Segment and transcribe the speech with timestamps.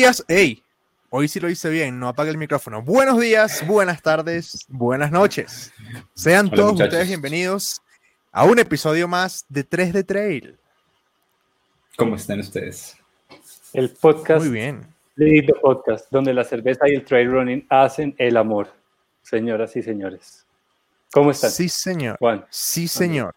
[0.00, 0.64] Buenos días, hey,
[1.10, 2.80] hoy sí lo hice bien, no apague el micrófono.
[2.80, 5.74] Buenos días, buenas tardes, buenas noches.
[6.14, 6.92] Sean Hola, todos muchachos.
[6.94, 7.82] ustedes bienvenidos
[8.32, 10.58] a un episodio más de 3 de Trail.
[11.98, 12.96] ¿Cómo están ustedes?
[13.74, 14.86] El podcast, Muy bien.
[15.16, 18.72] Lindo Podcast, donde la cerveza y el trail running hacen el amor.
[19.20, 20.46] Señoras y señores.
[21.12, 21.50] ¿Cómo están?
[21.50, 22.16] Sí, señor.
[22.18, 22.46] Juan.
[22.48, 23.34] Sí, señor.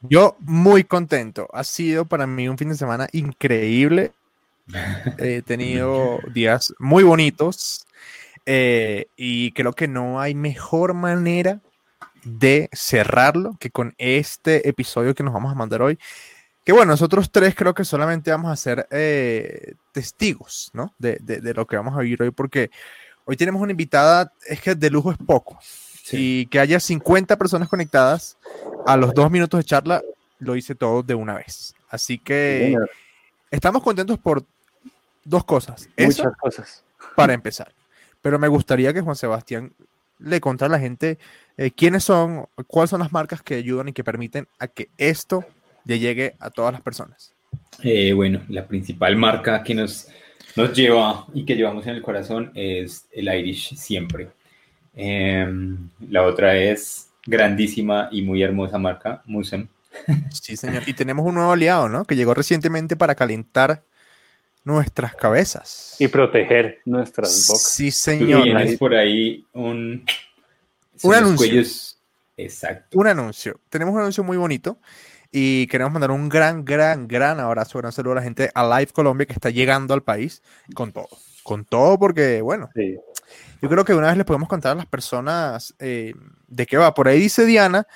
[0.00, 1.46] Yo muy contento.
[1.52, 4.12] Ha sido para mí un fin de semana increíble.
[5.18, 7.86] He tenido días muy bonitos
[8.46, 11.60] eh, y creo que no hay mejor manera
[12.24, 15.98] de cerrarlo que con este episodio que nos vamos a mandar hoy.
[16.64, 20.92] Que bueno, nosotros tres creo que solamente vamos a ser eh, testigos, ¿no?
[20.98, 22.70] De, de- de lo que vamos a vivir hoy, porque
[23.24, 25.58] hoy tenemos una invitada, es que de lujo es poco.
[26.18, 28.36] Y que haya 50 personas conectadas
[28.86, 30.02] a los dos minutos de charla,
[30.38, 31.74] lo hice todo de una vez.
[31.88, 32.74] Así que
[33.50, 34.44] estamos contentos por
[35.24, 35.88] dos cosas.
[35.96, 36.84] Eso Muchas cosas.
[37.14, 37.72] para empezar.
[38.22, 39.72] Pero me gustaría que Juan Sebastián
[40.18, 41.18] le contara a la gente
[41.56, 45.44] eh, quiénes son, cuáles son las marcas que ayudan y que permiten a que esto
[45.84, 47.32] le llegue a todas las personas.
[47.82, 50.08] Eh, bueno, la principal marca que nos,
[50.56, 54.28] nos lleva y que llevamos en el corazón es el Irish siempre.
[54.94, 59.68] Em, la otra es grandísima y muy hermosa marca, Musem.
[60.30, 60.82] Sí, señor.
[60.86, 62.04] Y tenemos un nuevo aliado, ¿no?
[62.04, 63.82] Que llegó recientemente para calentar
[64.68, 65.96] nuestras cabezas.
[65.98, 67.62] Y proteger nuestras bocas.
[67.72, 68.42] Sí, Tú señor.
[68.42, 70.04] tienes por ahí un...
[71.02, 71.46] Un anuncio.
[71.48, 71.98] cuellos-
[72.36, 72.98] Exacto.
[72.98, 73.58] un anuncio.
[73.68, 74.78] Tenemos un anuncio muy bonito
[75.32, 78.92] y queremos mandar un gran, gran, gran abrazo, gran saludo a la gente de Alive
[78.92, 80.42] Colombia que está llegando al país
[80.74, 81.08] con todo.
[81.42, 82.96] Con todo porque, bueno, Sí.
[83.62, 86.14] yo creo que una vez les podemos contar a las personas eh,
[86.46, 86.92] de qué va.
[86.94, 87.86] Por ahí dice Diana,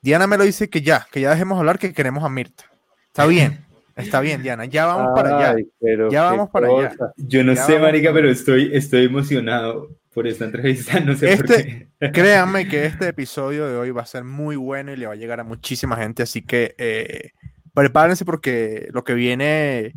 [0.00, 2.64] Diana me lo dice que ya, que ya dejemos hablar, que queremos a Mirta.
[3.08, 3.65] Está bien,
[3.96, 5.64] está bien, Diana, ya vamos para allá.
[5.80, 6.92] Pero Ya vamos para allá.
[7.16, 7.88] Yo no Ya sé, vamos.
[7.88, 12.12] marica, pero estoy, estoy emocionado por esta entrevista, no sé por Este- qué.
[12.12, 15.16] Créanme que este episodio de hoy va a ser muy bueno y le va a
[15.16, 17.30] llegar a muchísima gente, así que eh,
[17.74, 19.94] prepárense porque lo que viene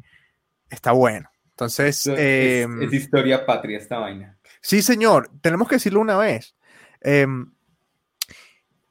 [0.69, 1.29] está bueno.
[1.51, 4.37] Entonces, eh, es, es historia patria esta vaina.
[4.61, 6.55] sí, señor, tenemos que decirlo una vez.
[7.01, 7.27] Eh,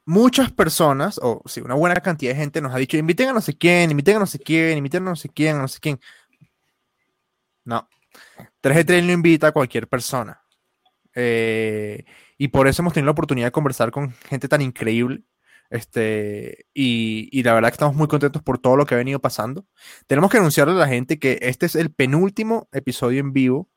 [0.09, 3.41] muchas personas, o sí, una buena cantidad de gente nos ha dicho, inviten a no
[3.43, 5.81] sé quién, inviten a no sé quién, inviten a no sé quién, a no sé
[5.81, 6.01] quién.
[7.65, 7.89] No,
[8.63, 10.43] 3G Trail no invita a cualquier persona.
[11.15, 12.05] Eh,
[12.39, 15.25] y por eso hemos tenido la oportunidad de conversar con gente tan increíble.
[15.71, 19.21] Este, y, y la verdad que estamos muy contentos por todo lo que ha venido
[19.21, 19.67] pasando.
[20.07, 23.71] Tenemos que anunciarle a la gente que este es el penúltimo episodio en vivo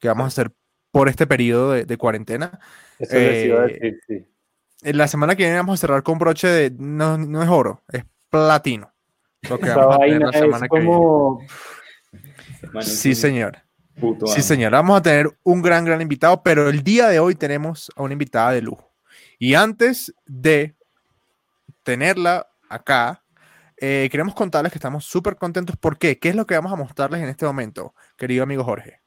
[0.00, 0.52] que vamos a hacer
[0.92, 2.60] por este periodo de, de cuarentena.
[2.98, 4.26] Eso les iba a Eh, decir, sí.
[4.82, 7.82] En la semana que viene vamos a cerrar con broche de, no, no es oro,
[7.92, 8.92] es platino.
[9.48, 11.48] Lo que vamos a tener la semana que viene.
[12.82, 13.58] Sí, señor.
[14.00, 14.72] puto Sí, señor.
[14.72, 18.12] Vamos a tener un gran, gran invitado, pero el día de hoy tenemos a una
[18.12, 18.92] invitada de lujo.
[19.38, 20.74] Y antes de
[21.82, 23.22] tenerla acá,
[23.76, 25.76] eh, queremos contarles que estamos súper contentos.
[25.76, 26.18] ¿Por qué?
[26.18, 29.00] ¿Qué es lo que vamos a mostrarles en este momento, querido amigo Jorge?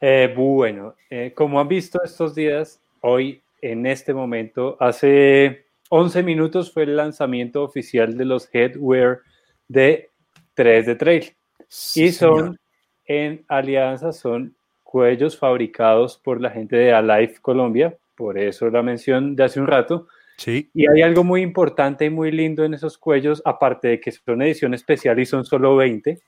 [0.00, 6.72] Eh, bueno, eh, como han visto estos días, hoy, en este momento, hace 11 minutos
[6.72, 9.20] fue el lanzamiento oficial de los headwear
[9.68, 10.10] de
[10.54, 11.36] 3 de Trail.
[11.68, 12.38] Sí, Y señor.
[12.38, 12.60] son
[13.06, 19.36] en alianza, son cuellos fabricados por la gente de Alive Colombia, por eso la mención
[19.36, 20.08] de hace un rato.
[20.38, 24.12] Sí, Y hay algo muy importante y muy lindo en esos cuellos, aparte de que
[24.12, 26.20] son edición especial y son solo 20.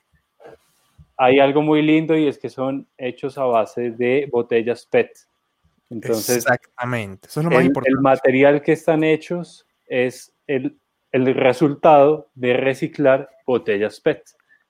[1.17, 5.11] Hay algo muy lindo y es que son hechos a base de botellas PET.
[5.91, 7.29] Entonces, exactamente.
[7.29, 7.97] Eso es lo más el, importante.
[7.97, 10.79] el material que están hechos es el,
[11.13, 14.23] el resultado de reciclar botellas PET.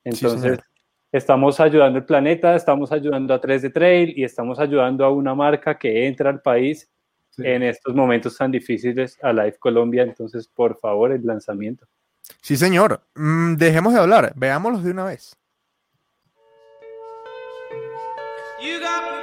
[0.05, 0.61] Entonces,
[1.11, 5.77] estamos ayudando al planeta, estamos ayudando a 3D Trail y estamos ayudando a una marca
[5.79, 6.89] que entra al país
[7.31, 7.43] Sí.
[7.47, 10.03] en estos momentos tan difíciles a Live Colombia.
[10.03, 11.87] Entonces, por favor, el lanzamiento.
[12.43, 13.01] Sí, señor.
[13.15, 14.33] Mm, dejemos de hablar.
[14.35, 15.37] Veámoslos de una vez.
[18.61, 19.18] You got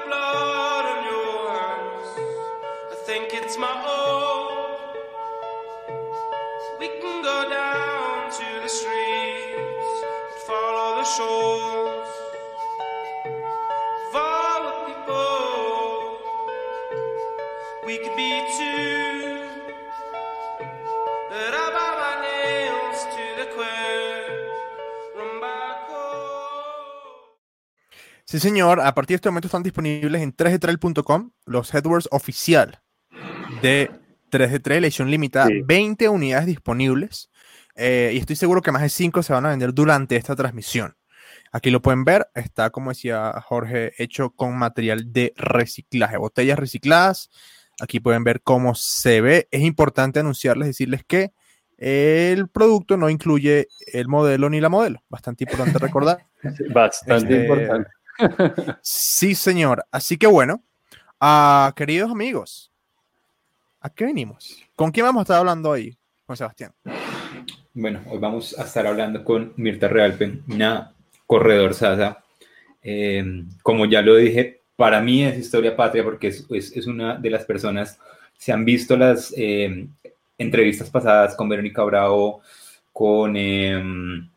[14.87, 16.19] people.
[17.85, 19.47] We could be two.
[21.31, 23.45] I bow my nails to the.
[28.25, 28.81] Sí, señor.
[28.81, 32.81] A partir de este momento están disponibles en 3dtrail.com los headwords oficial
[33.61, 33.89] de
[34.31, 35.61] 3D Trail, edición limitada, Sí.
[35.63, 37.29] 20 unidades disponibles.
[37.77, 40.95] eh, y estoy seguro que más de 5 se van a vender durante esta transmisión.
[41.55, 47.29] Aquí lo pueden ver, está como decía Jorge, hecho con material de reciclaje, botellas recicladas.
[47.79, 49.47] Aquí pueden ver cómo se ve.
[49.51, 51.31] Es importante anunciarles, decirles que
[51.77, 55.01] el producto no incluye el modelo ni la modelo.
[55.07, 56.25] Bastante importante recordar.
[56.73, 57.89] Bastante Este, importante.
[58.81, 59.85] Sí, señor.
[59.91, 60.61] Así que bueno,
[61.21, 62.69] ah, queridos amigos,
[63.79, 64.61] ¿a qué venimos?
[64.75, 66.73] ¿Con quién vamos a estar hablando hoy, Juan Sebastián?
[67.73, 70.94] Bueno, hoy vamos a estar hablando con Mirta Realpe, una
[71.25, 72.23] corredor Sasa.
[72.83, 77.15] Eh, como ya lo dije, para mí es historia patria porque es, es- es una
[77.17, 77.99] de las personas,
[78.37, 79.87] se han visto las eh,
[80.37, 82.41] entrevistas pasadas con Verónica Bravo,
[82.93, 84.27] con em,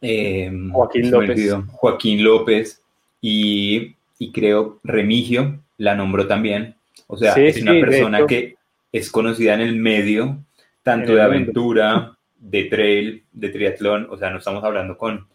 [0.00, 1.30] em, Joaquín López.
[1.30, 2.82] olvidó, Joaquín López
[3.20, 6.74] y, y creo Remigio la nombró también.
[7.06, 8.56] O sea, Sí, es una sí, persona que
[8.92, 10.38] es conocida en el medio,
[10.82, 11.22] tanto de mundo.
[11.24, 15.26] aventura, de trail, de triatlón, o sea, no estamos hablando con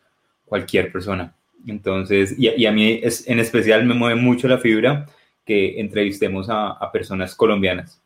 [0.48, 1.34] cualquier persona.
[1.68, 5.06] Entonces, y, y a mí es, en especial me mueve mucho la fibra
[5.46, 8.02] que entrevistemos a, a personas colombianas.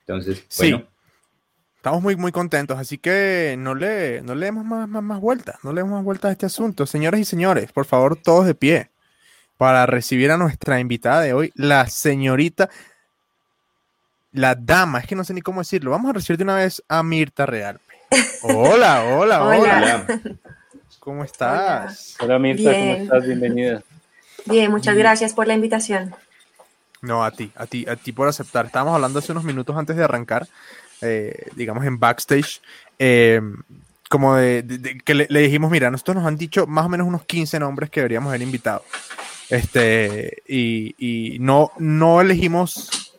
[0.00, 0.72] Entonces, Sí.
[0.72, 0.86] bueno,
[1.76, 5.54] Estamos muy, muy contentos, así que no le, no le demos más, más, más vueltas,
[5.62, 6.84] no le demos más vueltas a este asunto.
[6.84, 8.90] Señoras y señores, por favor, todos de pie
[9.56, 12.68] para recibir a nuestra invitada de hoy, la señorita,
[14.32, 15.92] la dama, es que no sé ni cómo decirlo.
[15.92, 17.84] Vamos a recibir de una vez a Mirta Realpe.
[18.42, 19.58] Hola, hola, hola.
[19.58, 20.06] Hola.
[21.06, 21.14] Hola.
[21.16, 22.16] ¿Cómo estás?
[22.20, 23.02] Hola Mirta, ¿cómo Bien.
[23.02, 23.26] estás?
[23.26, 23.82] Bienvenida.
[24.46, 26.14] Bien, muchas gracias por la invitación.
[27.02, 28.66] No, a ti, a ti, a ti por aceptar.
[28.66, 30.48] Estábamos hablando hace unos minutos antes de arrancar,
[31.02, 32.60] eh, digamos en backstage,
[32.98, 33.40] eh,
[34.08, 36.88] como de, de- de que le, le dijimos, mira, nosotros nos han dicho más o
[36.88, 38.84] menos unos 15 nombres que deberíamos haber invitado.
[39.50, 43.14] Este, y, y no, no elegimos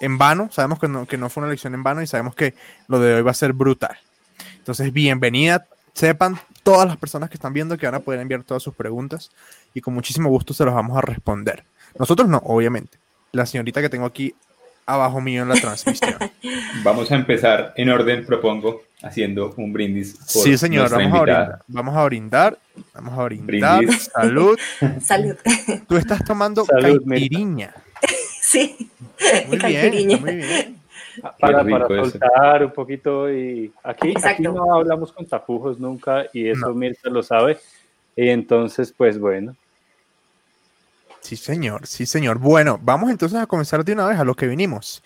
[0.00, 2.54] en vano, sabemos que no, que no fue una elección en vano y sabemos que
[2.88, 3.96] lo de hoy va a ser brutal.
[4.58, 8.62] Entonces, bienvenida, sepan todas las personas que están viendo que van a poder enviar todas
[8.62, 9.30] sus preguntas
[9.72, 11.62] y con muchísimo gusto se los vamos a responder.
[11.96, 12.98] Nosotros no, obviamente.
[13.30, 14.34] La señorita que tengo aquí
[14.86, 16.16] abajo mío en la transmisión.
[16.82, 20.14] Vamos a empezar en orden, propongo, haciendo un brindis.
[20.14, 21.58] por Sí, señor, vamos a brindar.
[21.66, 22.58] Vamos a brindar.
[22.94, 23.78] Vamos a brindar.
[23.78, 24.10] Brindis.
[24.12, 24.58] Salud.
[25.00, 25.36] Salud.
[25.88, 27.74] Tú estás tomando Salud, caipiriña.
[28.40, 28.90] Sí.
[29.48, 30.76] Muy bien, muy bien.
[31.38, 32.10] Para, rico para eso.
[32.10, 36.74] soltar un poquito y aquí, aquí no hablamos con tapujos nunca y eso No.
[36.74, 37.58] Mirta lo sabe.
[38.16, 39.56] Y entonces, pues bueno,
[41.20, 42.38] Sí, señor, sí, señor.
[42.38, 45.02] Bueno, vamos entonces a comenzar de una vez a lo que vinimos.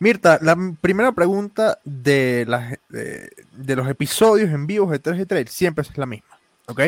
[0.00, 5.26] Mirta, la primera pregunta de, las- de, de los episodios en vivos de 3 de
[5.26, 6.80] Trail siempre es la misma, ¿ok?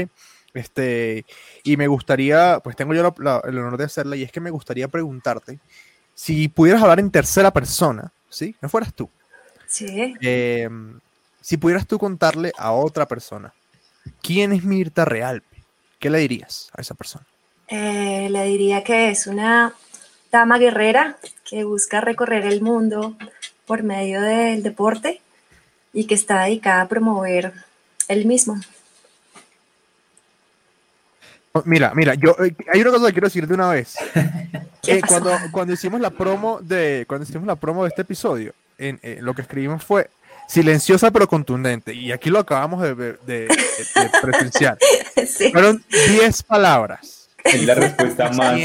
[0.54, 1.24] Este,
[1.62, 4.40] y me gustaría, pues tengo yo la- la- el honor de hacerla, y es que
[4.40, 5.60] me gustaría preguntarte
[6.12, 8.54] si pudieras hablar en tercera persona, ¿sí?
[8.60, 9.08] No fueras tú.
[9.66, 10.14] Sí.
[10.20, 10.68] Eh,
[11.40, 13.52] si pudieras tú contarle a otra persona,
[14.22, 15.62] ¿quién es Mirta Realpe?
[15.98, 17.26] ¿Qué le dirías a esa persona?
[17.68, 19.74] Eh, le diría que es una
[20.30, 23.16] dama guerrera que busca recorrer el mundo
[23.66, 25.20] por medio del deporte
[25.92, 27.52] y que está dedicada a promover
[28.08, 28.60] el mismo.
[31.56, 33.94] Oh, Mira, mira, yo eh, hay una cosa que quiero decir de una vez.
[34.82, 38.52] ¿Qué Eh, cuando, cuando hicimos la promo de cuando hicimos la promo de este episodio,
[38.76, 40.10] en, eh, lo que escribimos fue
[40.48, 44.78] silenciosa pero contundente y aquí lo acabamos de, de- de- de presenciar.
[45.26, 45.52] Sí.
[45.52, 47.28] Fueron 10 palabras.
[47.44, 48.58] Es la respuesta más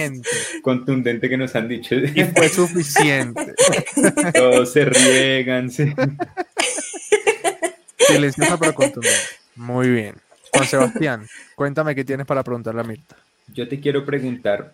[0.63, 1.93] contundente que nos han dicho.
[1.95, 3.53] Y fue suficiente.
[4.33, 5.69] Todos se riegan.
[5.69, 5.93] sí.
[7.97, 9.19] Silenciosa pero contundente.
[9.55, 10.15] Muy bien.
[10.53, 13.15] Juan Sebastián, cuéntame qué tienes para preguntarle a Mirta.
[13.53, 14.73] Yo te quiero preguntar,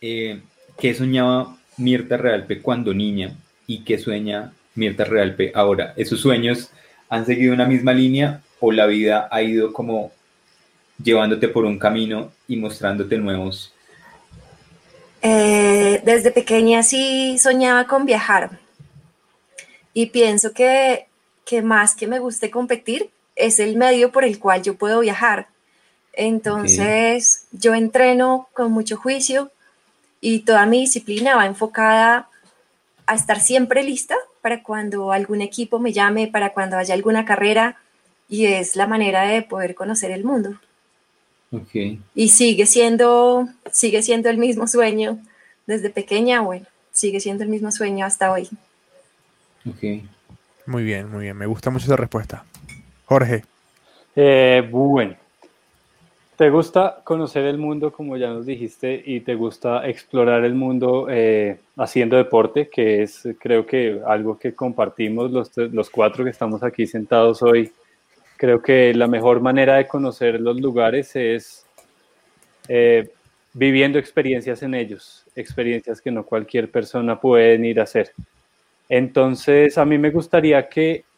[0.00, 0.40] eh,
[0.78, 3.34] ¿qué soñaba Mirta Realpe cuando niña
[3.66, 5.94] y qué sueña Mirta Realpe ahora?
[5.96, 6.70] ¿Esos sueños
[7.08, 10.12] han seguido una misma línea o la vida ha ido como
[11.02, 13.72] llevándote por un camino y mostrándote nuevos?
[15.22, 18.58] Eh, desde pequeña sí soñaba con viajar
[19.92, 21.06] y pienso que,
[21.44, 25.48] que más que me guste competir es el medio por el cual yo puedo viajar.
[26.12, 29.50] Entonces yo entreno con mucho juicio
[30.20, 32.28] y toda mi disciplina va enfocada
[33.06, 37.76] a estar siempre lista para cuando algún equipo me llame, para cuando haya alguna carrera
[38.28, 40.58] y es la manera de poder conocer el mundo.
[42.14, 45.18] Y sigue siendo, sigue siendo el mismo sueño
[45.66, 48.48] desde pequeña, bueno, sigue siendo el mismo sueño hasta hoy.
[50.66, 51.36] Muy bien, muy bien.
[51.36, 52.44] Me gusta mucho esa respuesta.
[53.10, 53.42] Jorge,
[54.14, 55.16] Eh, bueno,
[56.36, 61.08] ¿te gusta conocer el mundo, como ya nos dijiste, y te gusta explorar el mundo
[61.10, 66.62] eh, haciendo deporte, que es creo que algo que compartimos los, los cuatro que estamos
[66.62, 67.72] aquí sentados hoy?
[68.36, 71.66] Creo que la mejor manera de conocer los lugares es
[72.68, 73.10] eh,
[73.52, 78.12] viviendo experiencias en ellos, experiencias que no cualquier persona puede ir a hacer.
[78.88, 81.09] Entonces, a mí me gustaría que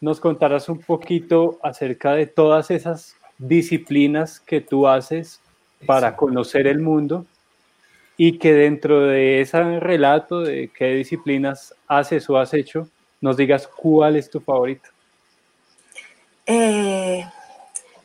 [0.00, 5.40] nos contaras un poquito acerca de todas esas disciplinas que tú haces
[5.84, 7.26] para conocer el mundo
[8.16, 12.88] y que dentro de ese relato de qué disciplinas haces o has hecho,
[13.20, 14.88] nos digas cuál es tu favorita.
[16.46, 17.24] Eh,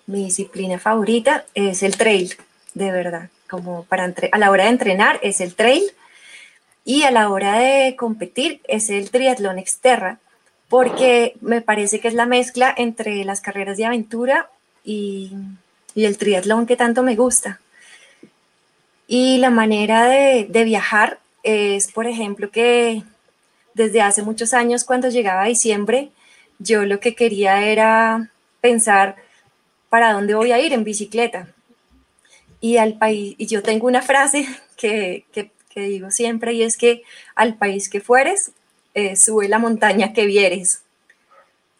[0.07, 2.33] mi disciplina favorita es el trail,
[2.73, 3.29] de verdad.
[3.49, 5.83] Como para a la hora de entrenar es el trail
[6.83, 10.19] y a la hora de competir es el triatlón exterra,
[10.71, 14.49] porque me parece que es la mezcla entre las carreras de aventura
[14.85, 15.33] y,
[15.97, 17.59] el triatlón que tanto me gusta.
[19.05, 23.03] Y la manera de, de, viajar es, por ejemplo, que
[23.73, 26.11] desde hace muchos años, cuando llegaba a diciembre,
[26.57, 28.29] yo lo que quería era
[28.61, 29.17] pensar
[29.89, 31.49] para dónde voy a ir en bicicleta.
[32.61, 34.47] Y al país, y yo tengo una frase
[34.77, 37.03] que, que, que digo siempre, y es que
[37.35, 38.53] al país que fueres,
[38.93, 40.81] eh, sube la montaña que vieres.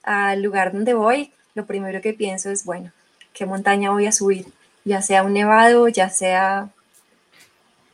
[0.04, 2.92] Al lugar donde voy, lo primero que pienso es, bueno,
[3.34, 4.48] ¿qué montaña voy a subir?
[4.84, 6.70] Ya sea un nevado, ya sea,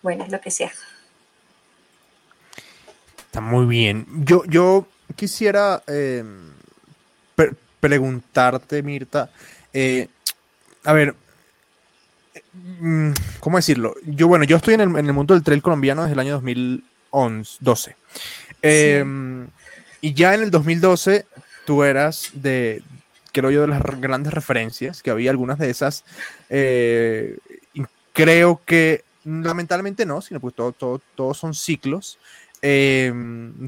[0.01, 0.71] bueno, lo que sea.
[3.17, 4.05] Está muy bien.
[4.23, 9.29] Yo, yo quisiera pre preguntarte, Mirta,
[9.73, 10.07] eh,
[10.83, 11.15] a ver,
[12.79, 13.93] mm, ¿cómo decirlo?
[14.05, 16.33] Yo, bueno, yo estoy en el, en el, mundo del trail colombiano desde el año
[16.33, 17.95] 2012.
[18.61, 19.51] Eh, sí.
[20.01, 21.25] Y ya en el 2012
[21.65, 22.81] tú eras de,
[23.31, 26.03] creo yo, de las grandes referencias, que había algunas de esas,
[26.49, 27.37] eh,
[28.13, 32.19] creo que lamentablemente no, sino pues todos todo, todo son ciclos,
[32.61, 33.13] eh,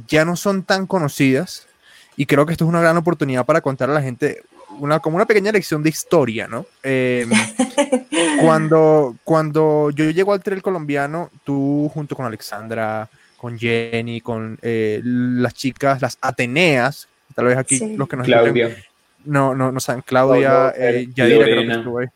[0.07, 1.67] ya no son tan conocidas
[2.15, 4.43] y creo que esto es una gran oportunidad para contar a la gente
[4.79, 6.65] una, como una pequeña lección de historia, ¿no?
[6.83, 7.27] Eh,
[8.41, 15.01] cuando, cuando yo llego al trail colombiano, tú junto con Alexandra, con Jenny, con eh,
[15.03, 17.95] las chicas, las Ateneas, tal vez aquí sí.
[17.95, 18.67] los que nos Claudia.
[18.67, 18.89] Escuchan,
[19.25, 22.07] no, no, no saben, Claudia, eh, Yadira, creo que estuvo ahí.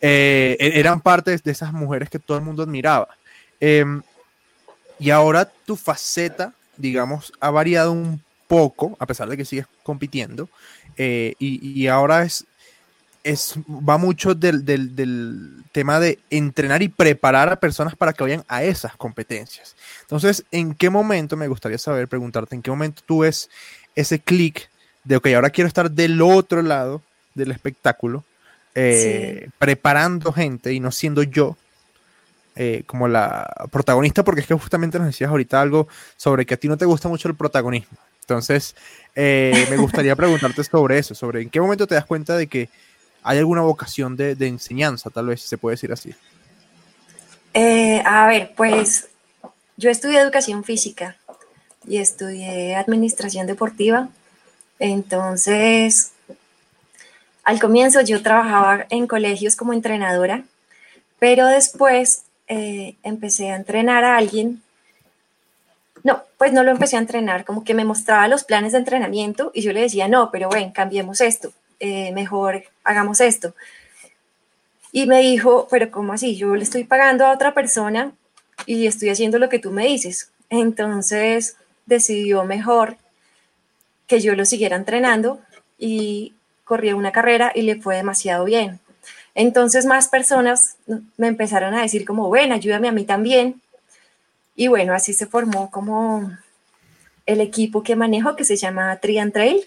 [0.00, 3.08] Eh, eran parte de esas mujeres que todo el mundo admiraba.
[3.60, 3.84] Eh,
[4.98, 10.48] y ahora tu faceta, digamos, ha variado un poco, a pesar de que sigues compitiendo,
[10.96, 12.46] eh, y, y, ahora es,
[13.24, 18.22] es, va mucho del, del, del, tema de entrenar y preparar a personas para que
[18.22, 19.74] vayan a esas competencias.
[20.02, 23.50] Entonces, ¿en qué momento, me gustaría saber, preguntarte, en qué momento tú ves
[23.96, 24.70] ese clic
[25.02, 27.02] de, ok, ahora quiero estar del otro lado
[27.34, 28.24] del espectáculo,
[28.76, 29.50] eh, sí.
[29.58, 31.56] preparando gente y no siendo yo
[32.56, 36.56] eh, como la protagonista, porque es que justamente nos decías ahorita algo sobre que a
[36.56, 37.98] ti no te gusta mucho el protagonismo.
[38.20, 38.76] Entonces,
[39.16, 42.68] eh, me gustaría preguntarte sobre eso, sobre en qué momento te das cuenta de que
[43.24, 46.14] hay alguna vocación de, de enseñanza, tal vez se puede decir así.
[47.54, 49.08] Eh, a ver, pues
[49.76, 51.16] yo estudié educación física
[51.86, 54.08] y estudié administración deportiva.
[54.78, 56.12] Entonces,
[57.44, 60.44] al comienzo yo trabajaba en colegios como entrenadora,
[61.18, 64.62] pero después eh, empecé a entrenar a alguien.
[66.02, 69.50] No, pues no lo empecé a entrenar, como que me mostraba los planes de entrenamiento
[69.54, 73.54] y yo le decía, no, pero ven, cambiemos esto, eh, mejor hagamos esto.
[74.92, 76.36] Y me dijo, pero ¿cómo así?
[76.36, 78.12] Yo le estoy pagando a otra persona
[78.66, 80.30] y estoy haciendo lo que tú me dices.
[80.50, 82.96] Entonces decidió mejor
[84.06, 85.40] que yo lo siguiera entrenando
[85.78, 88.78] y corría una carrera y le fue demasiado bien.
[89.34, 90.76] Entonces más personas
[91.16, 93.60] me empezaron a decir como, ven, ayúdame a mí también.
[94.54, 96.30] Y bueno, así se formó como
[97.26, 99.64] el equipo que manejo que se llama Trian Trail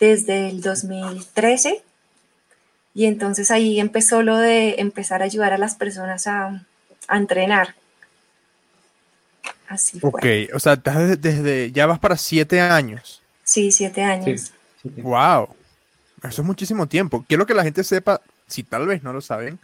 [0.00, 1.82] desde el 2013.
[2.94, 6.66] Y entonces ahí empezó lo de empezar a ayudar a las personas a,
[7.06, 7.76] a entrenar.
[9.68, 10.08] Así fue.
[10.08, 13.22] Ok, o sea, desde, desde, ya vas para siete años.
[13.44, 14.52] Sí, siete años.
[14.82, 15.00] Sí, sí.
[15.00, 15.54] Wow.
[16.22, 17.24] Eso es muchísimo tiempo.
[17.28, 19.60] Quiero que la gente sepa, si tal vez no lo saben,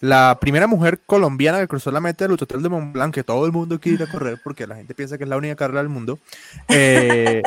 [0.00, 3.46] la primera mujer colombiana que cruzó la meta del Hotel de Mont Blanc, que todo
[3.46, 5.80] el mundo quiere ir a correr porque la gente piensa que es la única carrera
[5.80, 6.18] del mundo,
[6.68, 7.42] eh,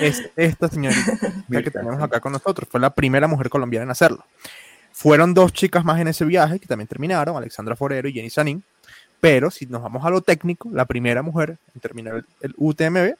[0.00, 1.18] es esta señorita
[1.50, 2.68] que tenemos acá con nosotros.
[2.70, 4.24] Fue la primera mujer colombiana en hacerlo.
[4.92, 8.62] Fueron dos chicas más en ese viaje que también terminaron, Alexandra Forero y Jenny Sanín.
[9.20, 13.14] Pero si nos vamos a lo técnico, la primera mujer en terminar el, UTMB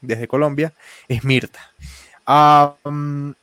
[0.00, 0.72] desde Colombia
[1.08, 1.60] es Mirta.
[2.26, 3.34] Um,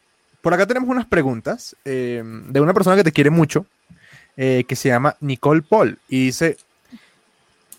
[0.41, 3.65] por acá tenemos unas preguntas eh, de una persona que te quiere mucho,
[4.37, 6.57] eh, que se llama Nicole Paul, y dice,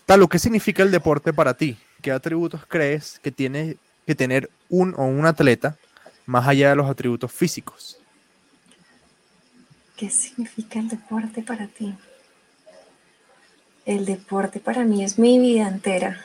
[0.05, 1.77] Talo, ¿qué significa el deporte para ti?
[2.01, 5.77] ¿Qué atributos crees que tiene que tener un o un atleta
[6.25, 7.97] más allá de los atributos físicos?
[9.97, 11.95] ¿Qué significa el deporte para ti?
[13.85, 16.21] El deporte para mí es mi vida entera.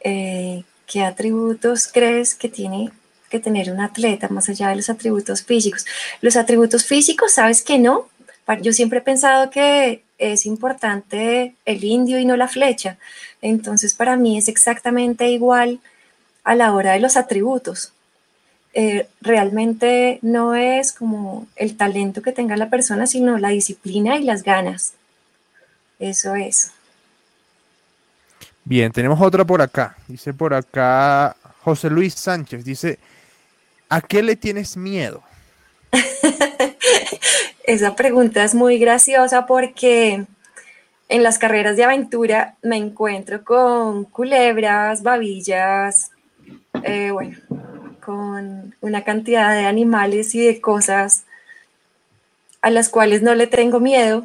[0.00, 2.90] Eh, ¿Qué atributos crees que tiene
[3.28, 5.86] que tener un atleta más allá de los atributos físicos?
[6.20, 8.08] Los atributos físicos, ¿sabes que no?
[8.60, 12.98] Yo siempre he pensado que es importante el indio y no la flecha.
[13.42, 15.80] Entonces, para mí es exactamente igual
[16.44, 17.92] a la hora de los atributos.
[18.74, 24.24] Eh, realmente no es como el talento que tenga la persona, sino la disciplina y
[24.24, 24.94] las ganas.
[25.98, 26.72] Eso es.
[28.64, 29.96] Bien, tenemos otra por acá.
[30.06, 32.64] Dice por acá José Luis Sánchez.
[32.64, 32.98] Dice,
[33.88, 35.22] ¿a qué le tienes miedo?
[37.68, 40.24] Esa pregunta es muy graciosa porque
[41.10, 46.10] en las carreras de aventura me encuentro con culebras, babillas,
[46.82, 47.36] eh, bueno,
[48.02, 51.24] con una cantidad de animales y de cosas
[52.62, 54.24] a las cuales no le tengo miedo,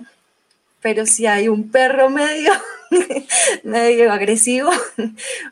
[0.81, 2.53] pero si hay un perro medio,
[3.65, 4.69] medio agresivo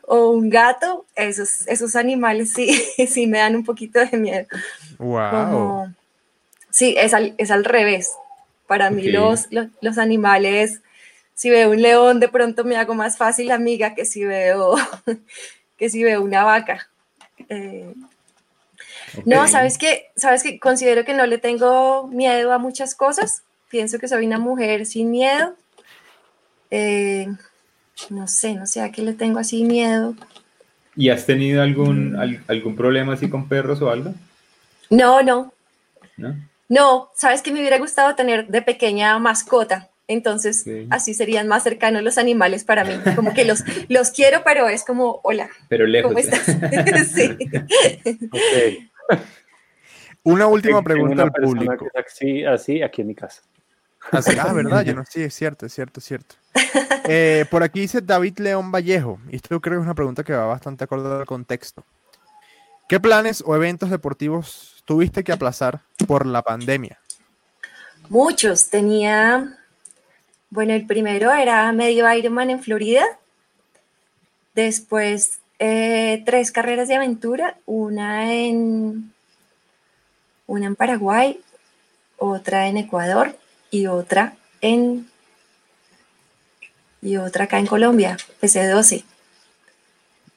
[0.06, 2.72] o un gato, esos, esos animales sí,
[3.06, 4.46] sí me dan un poquito de miedo.
[4.96, 5.30] Wow.
[5.30, 6.01] Como-
[6.72, 8.10] sí, es al, es al revés.
[8.66, 10.80] Para mí los, los, los animales,
[11.34, 14.74] si veo un león, de pronto me hago más fácil amiga que si veo,
[15.76, 16.88] que si veo una vaca.
[17.48, 17.94] Eh,
[19.24, 23.42] no, sabes que, sabes que considero que no le tengo miedo a muchas cosas.
[23.68, 25.54] Pienso que soy una mujer sin miedo.
[26.70, 27.26] Eh,
[28.10, 30.14] no sé, no sé a qué le tengo así miedo.
[30.96, 34.14] ¿Y has tenido algún, al- algún problema así con perros o algo?
[34.90, 35.52] No, no,
[36.16, 36.36] ¿No?
[36.72, 39.90] No, sabes que me hubiera gustado tener de pequeña mascota.
[40.08, 42.94] Entonces, así serían más cercanos los animales para mí.
[43.14, 46.08] Como que los, los quiero, pero es como, hola, Pero lejos.
[46.10, 46.46] ¿cómo estás?
[47.14, 47.36] sí.
[48.30, 49.12] Ok.
[50.22, 51.88] Una última Tengo pregunta una al público.
[51.92, 53.42] que así, así aquí en mi casa.
[54.10, 54.82] Así- ah, ¿verdad?
[54.82, 56.36] Yo no, sí, es cierto, es cierto, es cierto.
[57.06, 60.32] Eh, por aquí dice David León Vallejo, y esto creo que es una pregunta que
[60.32, 61.84] va bastante acorde al contexto.
[62.88, 66.98] ¿Qué planes o eventos deportivos tuviste que aplazar por la pandemia?
[68.08, 68.68] Muchos.
[68.70, 69.58] Tenía,
[70.50, 73.04] bueno, el primero era medio Ironman en Florida.
[74.54, 79.12] Después, eh, tres carreras de aventura, una en,
[80.46, 81.40] una en Paraguay,
[82.18, 83.36] otra en Ecuador
[83.70, 85.08] y otra en
[87.00, 89.04] y otra acá en Colombia, PC12.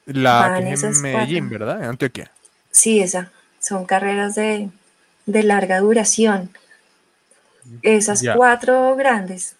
[0.06, 1.66] La Van que es en Medellín, cuatro.
[1.66, 1.82] ¿verdad?
[1.84, 2.30] En Antioquia.
[2.70, 3.30] Sí, esa.
[3.66, 4.68] Son carreras de,
[5.26, 6.50] de larga duración.
[7.82, 9.56] Esas cuatro grandes.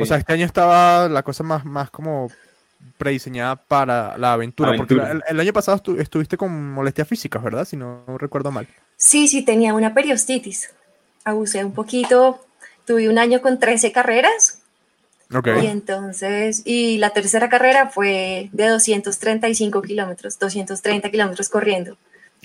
[0.00, 2.30] O sea, este año estaba la cosa más, más como
[2.96, 4.70] prediseñada para la aventura.
[4.76, 5.12] Porque Aventura.
[5.28, 7.64] el, el año pasado estu- estuviste con molestias físicas, ¿verdad?
[7.66, 8.66] Si no recuerdo mal.
[8.96, 10.70] Sí, sí, tenía una periostitis.
[11.24, 12.44] Abusé un poquito.
[12.86, 14.60] Tuve un año con 13 carreras.
[15.34, 15.48] Ok.
[15.62, 21.96] Y entonces, y la tercera carrera fue de 235 kilómetros, 230 kilómetros corriendo.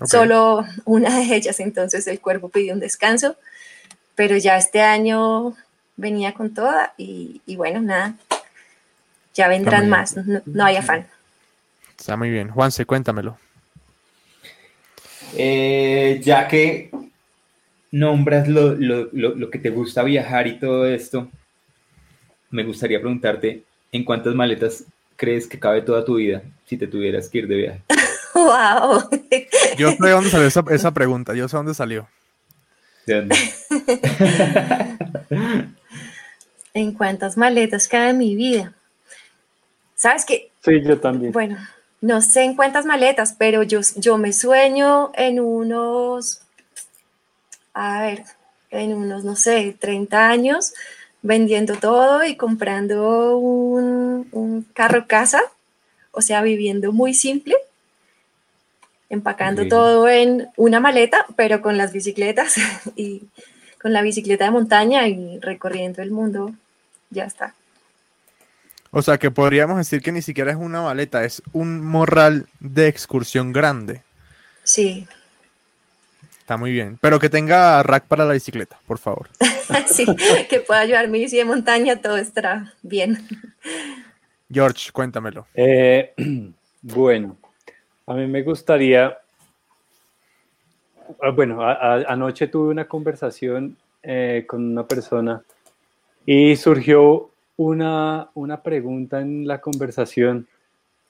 [0.05, 3.35] Solo una de ellas, entonces el cuerpo pidió un descanso.
[4.15, 5.55] Pero ya este año
[5.95, 8.15] venía con toda y, y bueno, nada.
[9.33, 11.07] Ya vendrán más, no, no hay afán.
[11.97, 12.49] Está muy bien.
[12.49, 13.37] Juanse, cuéntamelo.
[15.35, 16.89] Eh, ya que
[17.91, 21.29] nombras lo, lo- lo- lo que te gusta viajar y todo esto,
[22.49, 24.83] me gustaría preguntarte, ¿en cuántas maletas
[25.15, 27.81] crees que cabe toda tu vida si te tuvieras que ir de viaje?
[28.37, 29.09] ¡Wow!
[29.77, 31.33] Yo sé de dónde salió esa, esa pregunta.
[31.33, 32.07] Yo sé dónde salió.
[36.73, 38.73] ¿En cuántas maletas cabe mi vida?
[39.95, 40.51] ¿Sabes qué?
[40.63, 41.31] Sí, yo también.
[41.31, 41.57] Bueno,
[42.01, 46.41] no sé en cuántas maletas, pero yo, yo me sueño en unos,
[47.73, 48.23] a ver,
[48.69, 50.73] en unos, no sé, 30 años,
[51.21, 55.41] vendiendo todo y comprando un, un carro casa,
[56.11, 57.55] o sea, viviendo muy simple,
[59.09, 62.55] empacando todo en una maleta, pero con las bicicletas
[62.95, 63.23] y
[63.81, 66.53] con la bicicleta de montaña y recorriendo el mundo,
[67.09, 67.53] ya está.
[68.91, 72.87] O sea, que podríamos decir que ni siquiera es una maleta, es un morral de
[72.87, 74.01] excursión grande.
[74.63, 75.07] Sí,
[76.47, 76.97] Está muy bien.
[77.01, 79.27] Pero que tenga rack para la bicicleta, por favor.
[79.87, 80.05] sí,
[80.49, 83.27] que pueda llevar mi bici de montaña, todo estará bien.
[84.49, 85.45] George, cuéntamelo.
[85.53, 86.13] Eh,
[86.81, 87.35] bueno,
[88.07, 89.17] a mí me gustaría,
[91.21, 95.43] ah, bueno, anoche tuve una conversación eh, con una persona
[96.25, 100.47] y surgió una, una pregunta en la conversación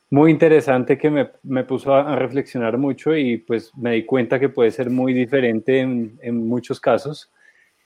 [0.09, 4.49] muy interesante que me, me puso a, reflexionar mucho y pues me di cuenta que
[4.49, 7.29] puede ser muy diferente en, en muchos casos.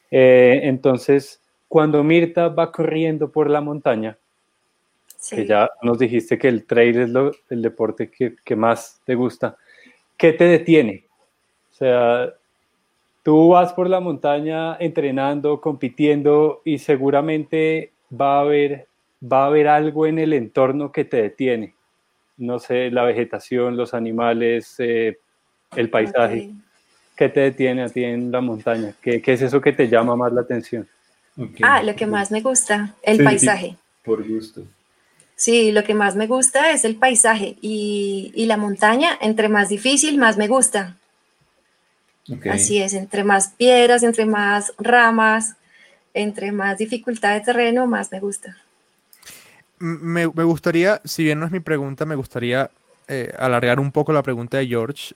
[0.09, 4.17] Eh, entonces, cuando Mirta va corriendo por la montaña,
[5.21, 5.35] Sí.
[5.35, 9.13] que ya nos dijiste que el trail es lo- el deporte que, que más te
[9.13, 9.55] gusta,
[10.17, 11.05] ¿qué te detiene?
[11.71, 12.33] O sea,
[13.23, 18.87] tú vas por la montaña entrenando, compitiendo y seguramente va a haber,
[19.23, 21.75] va a haber algo en el entorno que te detiene.
[22.37, 25.19] No sé, la vegetación, los animales, eh,
[25.75, 26.49] el paisaje.
[26.49, 26.55] Ok.
[27.15, 28.95] ¿Qué te detiene a ti en la montaña?
[28.99, 30.87] ¿Qué, qué es eso que te llama más la atención?
[31.37, 31.59] Ok.
[31.61, 33.23] Ah, lo que más me gusta, el Sí, sí.
[33.25, 33.75] paisaje.
[34.03, 34.63] Por gusto.
[35.41, 39.69] Sí, lo que más me gusta es el paisaje y, y la montaña, entre más
[39.69, 40.97] difícil, más me gusta.
[42.47, 45.55] Así es, entre más piedras, entre más ramas,
[46.13, 48.55] entre más dificultad de terreno, más me gusta.
[49.79, 52.69] Me, me gustaría, si bien no es mi pregunta, me gustaría
[53.07, 55.15] eh, alargar un poco la pregunta de George.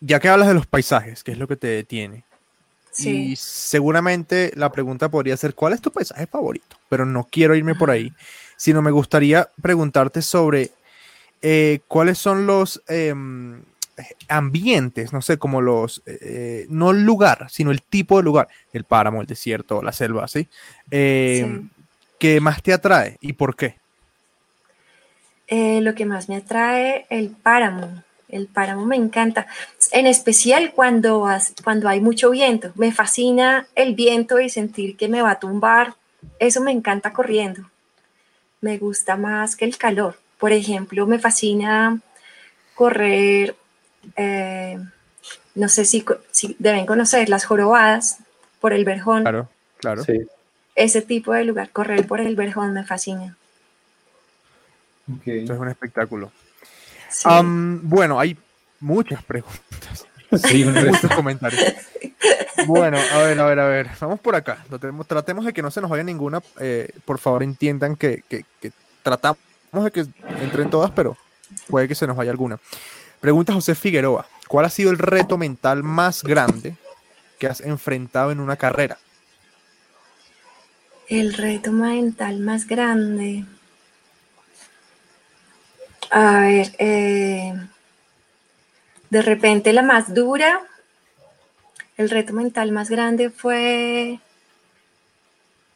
[0.00, 2.24] Ya que hablas de los paisajes, que es lo que te detiene.
[2.94, 3.32] Sí.
[3.32, 6.76] Y seguramente la pregunta podría ser, ¿cuál es tu paisaje favorito?
[6.88, 8.12] Pero no quiero irme por ahí,
[8.56, 10.70] sino me gustaría preguntarte sobre
[11.42, 13.60] eh, cuáles son los em,
[14.28, 18.84] ambientes, no sé, como los, eh, no el lugar, sino el tipo de lugar, el
[18.84, 20.48] páramo, el desierto, la selva, ¿sí?
[20.90, 21.70] Em, Sí.
[22.18, 23.76] que más te atrae y por qué.
[25.48, 28.02] Eh, lo que más me atrae, el páramo.
[28.34, 29.46] El páramo me encanta,
[29.92, 31.24] en especial cuando,
[31.62, 32.72] cuando hay mucho viento.
[32.74, 35.94] Me fascina el viento y sentir que me va a tumbar.
[36.40, 37.70] Eso me encanta corriendo.
[38.60, 40.16] Me gusta más que el calor.
[40.38, 42.00] Por ejemplo, me fascina
[42.74, 43.54] correr,
[44.16, 44.80] eh,
[45.54, 46.04] no sé si,
[46.58, 48.18] deben conocer las jorobadas
[48.60, 49.22] por el Verjón.
[49.22, 50.02] Claro, claro.
[50.02, 50.26] Sí.
[50.74, 53.36] Ese tipo de lugar, correr por el Verjón me fascina.
[55.08, 55.28] Ok.
[55.28, 56.32] Eso es un espectáculo.
[57.14, 57.28] Sí.
[57.82, 58.36] Bueno, hay
[58.80, 60.06] muchas preguntas,
[60.44, 60.90] Sí, un resto.
[60.90, 61.62] muchos comentarios.
[62.66, 63.88] Bueno, a ver, a ver, a ver.
[64.00, 64.64] Vamos por acá.
[64.68, 66.42] Tratemos, tratemos de que no se nos vaya ninguna.
[66.60, 68.72] eh, por favor, entiendan que, que- que
[69.02, 69.38] tratamos
[69.82, 70.06] de que
[70.42, 71.16] entren todas, pero
[71.68, 72.58] puede que se nos vaya alguna.
[73.20, 74.26] Pregunta José Figueroa.
[74.48, 76.76] ¿Cuál ha sido el reto mental más grande
[77.38, 78.98] que has enfrentado en una carrera?
[81.08, 83.44] El reto mental más grande.
[86.10, 87.52] A ver, eh,
[89.10, 90.60] de repente la más dura,
[91.96, 94.18] el reto mental más grande fue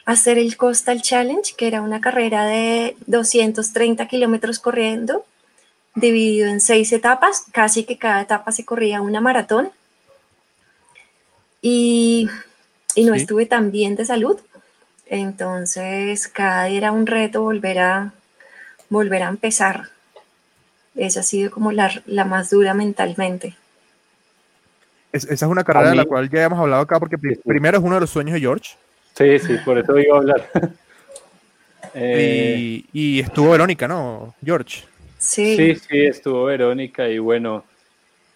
[0.05, 5.25] hacer el Coastal Challenge, que era una carrera de 230 kilómetros corriendo,
[5.95, 9.71] dividido en seis etapas, casi que cada etapa se corría una maratón.
[11.61, 12.29] Y,
[12.95, 13.21] y no Sí.
[13.21, 14.39] estuve tan bien de salud.
[15.07, 18.13] Entonces, cada día era un reto volver a,
[18.89, 19.91] volver a empezar.
[20.99, 23.55] Esa ha sido como la, la más dura mentalmente.
[25.13, 27.41] Es- esa es una carrera de la cual ya hemos hablado acá, porque pri- Sí,
[27.43, 27.49] sí.
[27.49, 28.77] primero es uno de los sueños de George.
[29.17, 30.49] Sí, sí, por eso iba a hablar.
[31.95, 34.35] Eh, y, y estuvo Verónica, ¿no?
[34.45, 34.85] George.
[35.19, 37.65] Sí, Sí, sí, estuvo Verónica y bueno,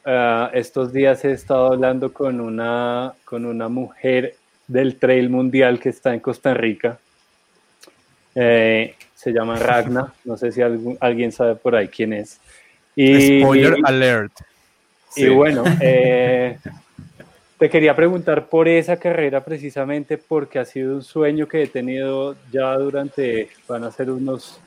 [0.06, 5.90] ah, estos días he estado hablando con una, con una mujer del trail mundial que
[5.90, 6.98] está en Costa Rica.
[8.34, 12.40] Eh, se llama Ragna, no sé si algún- alguien sabe por ahí quién es.
[12.94, 14.32] Y, Spoiler alert.
[15.16, 16.58] y bueno, eh,
[17.58, 22.36] te quería preguntar por esa carrera precisamente porque ha sido un sueño que he tenido
[22.50, 24.60] ya durante, van a ser unos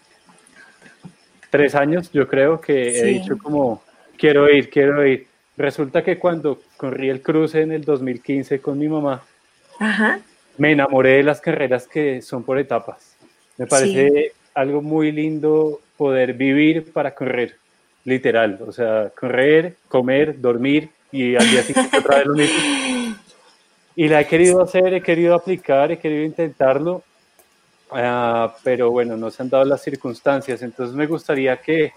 [1.50, 3.06] tres años, yo creo que he Sí.
[3.20, 3.84] dicho como,
[4.18, 5.28] quiero ir, quiero ir.
[5.58, 9.24] Resulta que cuando corrí el cruce en el 2015 con mi mamá,
[9.80, 10.20] ajá,
[10.58, 13.16] me enamoré de las carreras que son por etapas.
[13.58, 17.56] Me parece algo muy lindo poder vivir para correr,
[18.06, 18.60] literal.
[18.65, 22.60] O sea, correr, comer, dormir y al día siguiente otra vez lo mismo.
[23.98, 27.04] Y la he querido hacer, he querido aplicar, he querido intentarlo,
[27.91, 30.62] ah, pero bueno, no se han dado las circunstancias.
[30.62, 31.94] Entonces me gustaría que,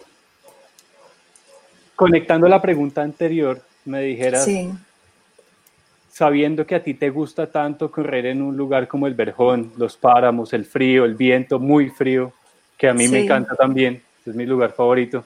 [1.97, 4.71] conectando la pregunta anterior, me dijeras sí,
[6.09, 9.97] sabiendo que a ti te gusta tanto correr en un lugar como el Verjón, los
[9.97, 12.33] páramos, el frío, el viento muy frío,
[12.77, 15.25] que a mí me encanta también, es mi lugar favorito.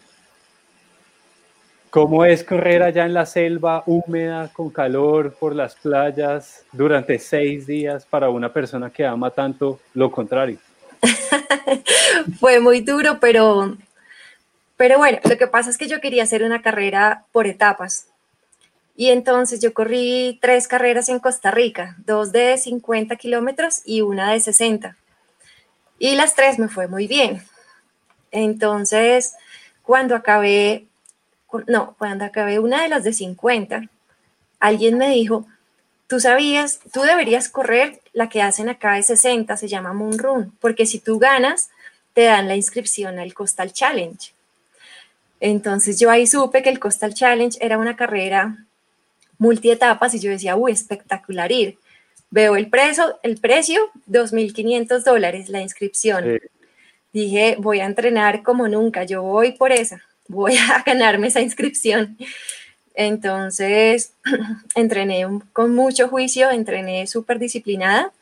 [1.92, 7.66] ¿Cómo es correr allá en la selva húmeda, con calor, por las playas, durante seis
[7.66, 10.56] días para una persona que ama tanto lo contrario?
[12.40, 13.76] fue muy duro, pero,
[14.78, 18.06] pero bueno, lo que pasa es que yo quería hacer una carrera por etapas.
[18.96, 24.32] Y entonces yo corrí tres carreras en Costa Rica, dos de 50 kilómetros y una
[24.32, 24.96] de 60.
[25.98, 27.42] Y las tres me fue muy bien.
[28.30, 29.34] Entonces,
[29.82, 30.86] cuando acabé,
[31.66, 33.88] no, cuando acabé una de las de 50,
[34.60, 35.46] alguien me dijo,
[36.06, 40.52] tú sabías, tú deberías correr la que hacen acá es 60, se llama Moon Run,
[40.60, 41.70] porque si tú ganas,
[42.12, 44.32] te dan la inscripción al Coastal Challenge.
[45.40, 48.66] Entonces yo ahí supe que el Coastal Challenge era una carrera
[49.38, 51.78] multietapas y yo decía, uy, espectacular ir.
[52.30, 56.24] Veo el precio, el precio, 2.500 dólares la inscripción.
[56.24, 56.48] Sí.
[57.12, 62.16] Dije, voy a entrenar como nunca, yo voy por esa, voy a ganarme esa inscripción.
[62.94, 64.12] Entonces,
[64.74, 68.12] entrené con mucho juicio, entrené súper disciplinada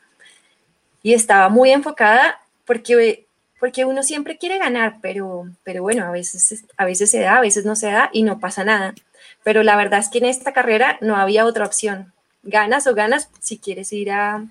[1.02, 3.24] y estaba muy enfocada porque,
[3.58, 7.40] porque uno siempre quiere ganar, pero, pero bueno, a veces, a veces se da, a
[7.40, 8.94] veces no se da y no pasa nada.
[9.42, 12.12] Pero la verdad es que en esta carrera no había otra opción.
[12.42, 14.44] Ganas o ganas si quieres ir a,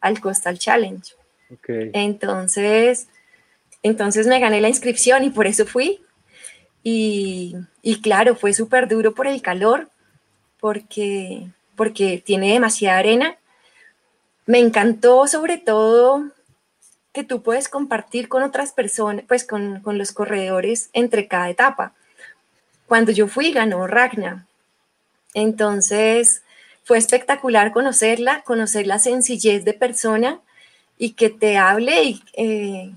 [0.00, 1.14] al Coastal Challenge.
[1.50, 1.68] Ok.
[1.94, 3.08] Entonces,
[3.82, 6.00] entonces me gané la inscripción y por eso fui.
[6.86, 7.56] Y,
[8.02, 9.88] claro, fue súper duro por el calor,
[10.60, 13.36] porque, porque tiene demasiada arena.
[14.44, 16.30] Me encantó sobre todo
[17.14, 21.94] que tú puedes compartir con otras personas, pues con, con los corredores entre cada etapa.
[22.86, 24.46] Cuando yo fui, ganó Ragna.
[25.32, 26.42] Entonces,
[26.84, 30.40] fue espectacular conocerla, conocer la sencillez de persona
[30.98, 32.94] y que te hable y eh,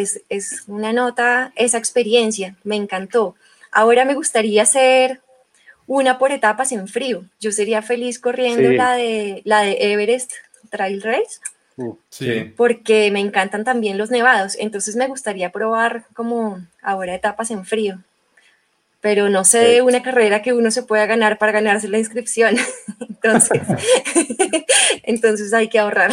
[0.00, 3.34] es, es una nota, esa experiencia, me encantó.
[3.70, 5.20] Ahora me gustaría hacer
[5.86, 7.24] una por etapas en frío.
[7.40, 8.76] Yo sería feliz corriendo Sí.
[8.76, 10.32] la, de, la de Everest
[10.70, 11.38] Trail Race
[11.76, 12.52] Uh, Sí.
[12.56, 14.56] porque me encantan también los nevados.
[14.60, 17.98] Entonces me gustaría probar como ahora etapas en frío.
[19.00, 22.54] Pero no sé de una carrera que uno se pueda ganar para ganarse la inscripción.
[23.00, 23.60] Entonces,
[25.02, 26.12] entonces hay que ahorrar.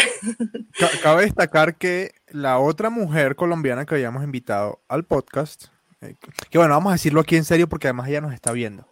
[0.79, 5.65] Ca- Cabe destacar que la otra mujer colombiana que habíamos invitado al podcast,
[6.01, 6.15] eh,
[6.49, 8.87] que bueno, vamos a decirlo aquí en serio porque además ella nos está viendo,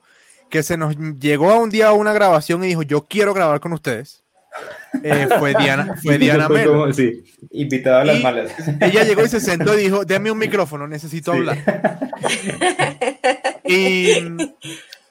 [0.49, 3.59] que se nos llegó a un día a una grabación y dijo, yo quiero grabar
[3.59, 4.23] con ustedes,
[5.03, 6.71] eh, fue Diana, fue Diana Fue Melo.
[6.79, 8.51] como- sí, invitada a las Y- malas.
[8.81, 11.37] Ella llegó y se sentó y dijo, déme un micrófono, necesito Sí.
[11.37, 11.57] hablar.
[13.71, 14.13] Y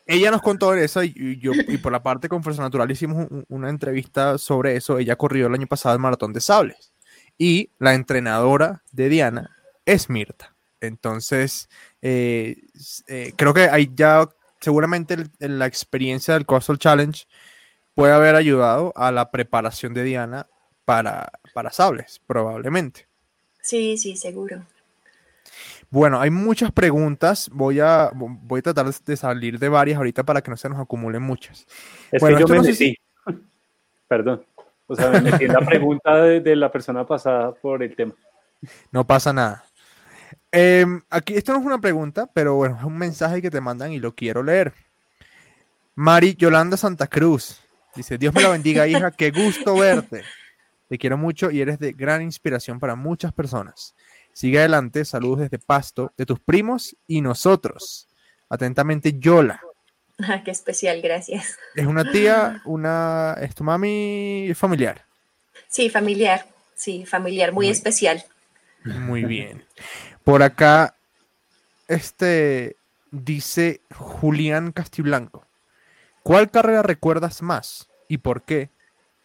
[0.06, 3.26] ella nos contó eso y, y yo, y por la parte con Fuerza Natural hicimos
[3.30, 4.98] un- una entrevista sobre eso.
[4.98, 6.92] Ella corrió el año pasado el Maratón de Sables
[7.38, 10.54] y la entrenadora de Diana es Mirta.
[10.80, 11.68] Entonces,
[12.02, 12.56] eh,
[13.06, 14.28] eh, creo que ahí ya
[14.60, 17.24] seguramente el- el- la experiencia del Coastal Challenge
[17.94, 20.46] puede haber ayudado a la preparación de Diana
[20.84, 23.08] para, para Sables, probablemente.
[23.60, 24.64] Sí, sí, seguro.
[25.90, 27.48] Bueno, hay muchas preguntas.
[27.52, 30.78] Voy a, voy a tratar de salir de varias ahorita para que no se nos
[30.80, 31.66] acumulen muchas.
[32.12, 32.94] Es Bueno, que yo me no sé.
[34.08, 34.44] Perdón.
[34.88, 38.14] O sea, me la pregunta de, de la persona pasada por el tema.
[38.90, 39.64] No pasa nada.
[40.50, 43.92] Em, aquí, esto no es una pregunta, pero bueno, es un mensaje que te mandan
[43.92, 44.72] y lo quiero leer.
[45.94, 47.60] Mari Yolanda Santa Cruz
[47.94, 49.10] dice: Dios me la bendiga, hija.
[49.10, 50.22] Qué gusto verte.
[50.88, 53.94] Te quiero mucho y eres de gran inspiración para muchas personas.
[54.32, 55.04] Sigue adelante.
[55.04, 58.08] Saludos desde Pasto, de tus primos y nosotros.
[58.48, 59.60] Atentamente, Yola.
[60.20, 61.58] Ah, qué especial, gracias.
[61.74, 65.04] Es una tía, una, es tu mami familiar.
[65.68, 66.46] Sí, familiar.
[66.74, 68.24] Sí, familiar, muy Muy- especial.
[68.84, 69.64] Muy bien.
[70.24, 70.94] Por acá,
[71.88, 72.76] este
[73.10, 75.44] dice Julián Castiblanco.
[76.22, 78.70] ¿Cuál carrera recuerdas más y por qué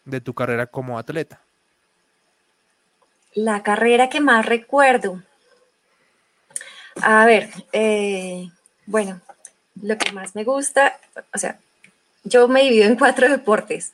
[0.04, 1.42] de tu carrera como atleta?
[3.34, 5.22] La carrera que más recuerdo.
[7.02, 8.48] A ver, eh,
[8.86, 9.20] bueno,
[9.82, 10.98] lo que más me gusta,
[11.34, 11.58] o sea,
[12.24, 13.92] yo me divido en cuatro deportes.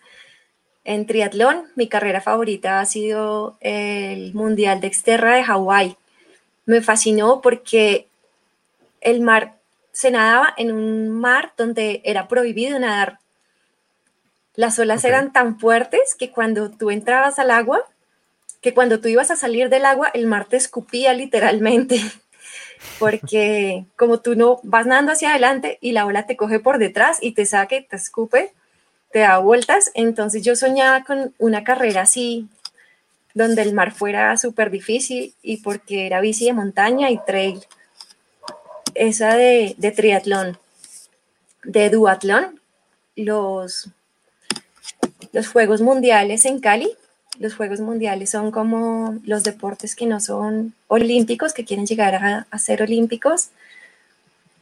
[0.84, 5.96] En triatlón, mi carrera favorita ha sido el Mundial de Exterra de Hawái.
[6.64, 8.06] Me fascinó porque
[9.00, 9.54] el mar
[9.92, 13.18] se nadaba en un mar donde era prohibido nadar.
[14.54, 17.82] Las olas eran tan fuertes que cuando tú entrabas al agua,
[18.60, 22.00] que cuando tú ibas a salir del agua, el mar te escupía literalmente,
[22.98, 27.18] porque como tú no vas nadando hacia adelante y la ola te coge por detrás
[27.20, 28.52] y te y te escupe,
[29.12, 32.48] te da vueltas, entonces yo soñaba con una carrera así,
[33.34, 37.60] donde el mar fuera súper difícil y porque era bici de montaña y trail.
[38.94, 40.58] Esa de, de triatlón,
[41.64, 42.60] de duatlón,
[43.16, 43.88] los,
[45.32, 46.90] los Juegos Mundiales en Cali,
[47.40, 52.46] los Juegos Mundiales son como los deportes que no son olímpicos, que quieren llegar a,
[52.50, 53.48] a ser olímpicos.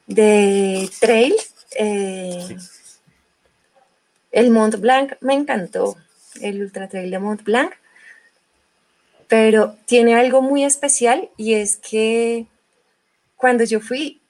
[0.06, 1.34] De trail,
[1.76, 2.56] eh,
[4.30, 5.96] el Mont Blanc me encantó,
[6.40, 7.72] el Ultra Trail de Mont Blanc,
[9.26, 12.46] pero tiene algo muy especial y es que
[13.36, 14.20] cuando yo fui,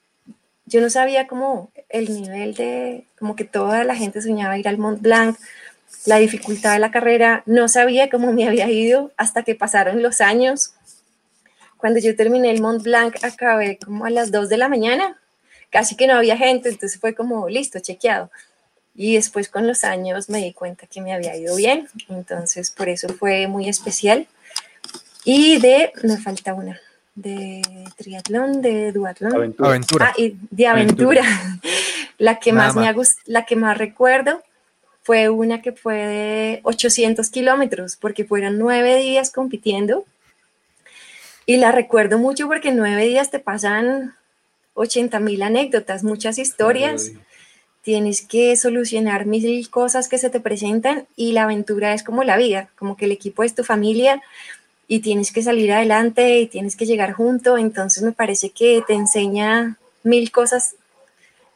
[0.65, 4.79] yo no sabía cómo el nivel de, como que toda la gente soñaba ir al
[4.79, 5.37] Mont Blanc,
[6.05, 10.21] la dificultad de la carrera, no sabía cómo me había ido hasta que pasaron los
[10.21, 10.73] años.
[11.77, 15.17] Cuando yo terminé el Mont Blanc, acabé como a las 2 de la mañana,
[15.69, 18.31] casi que no había gente, entonces fue como listo, chequeado.
[18.95, 22.89] Y después con los años me di cuenta que me había ido bien, entonces por
[22.89, 24.27] eso fue muy especial.
[25.23, 26.79] Y de, me falta una,
[27.15, 27.61] de
[27.97, 29.33] triatlón, de duatlón.
[29.35, 30.07] Aventura.
[30.07, 31.23] Ah, y de aventura.
[32.17, 34.43] la que más me ha gust- la que más recuerdo
[35.01, 40.05] fue una que fue de 800 kilómetros, porque fueron nueve días compitiendo.
[41.45, 44.15] Y la recuerdo mucho porque en nueve días te pasan
[44.75, 47.11] 80 mil anécdotas, muchas historias.
[47.81, 52.37] Tienes que solucionar mil cosas que se te presentan y la aventura es como la
[52.37, 54.21] vida, como que el equipo es tu familia
[54.87, 57.57] y tienes que salir adelante y tienes que llegar junto.
[57.57, 60.75] Entonces me parece que te enseña mil cosas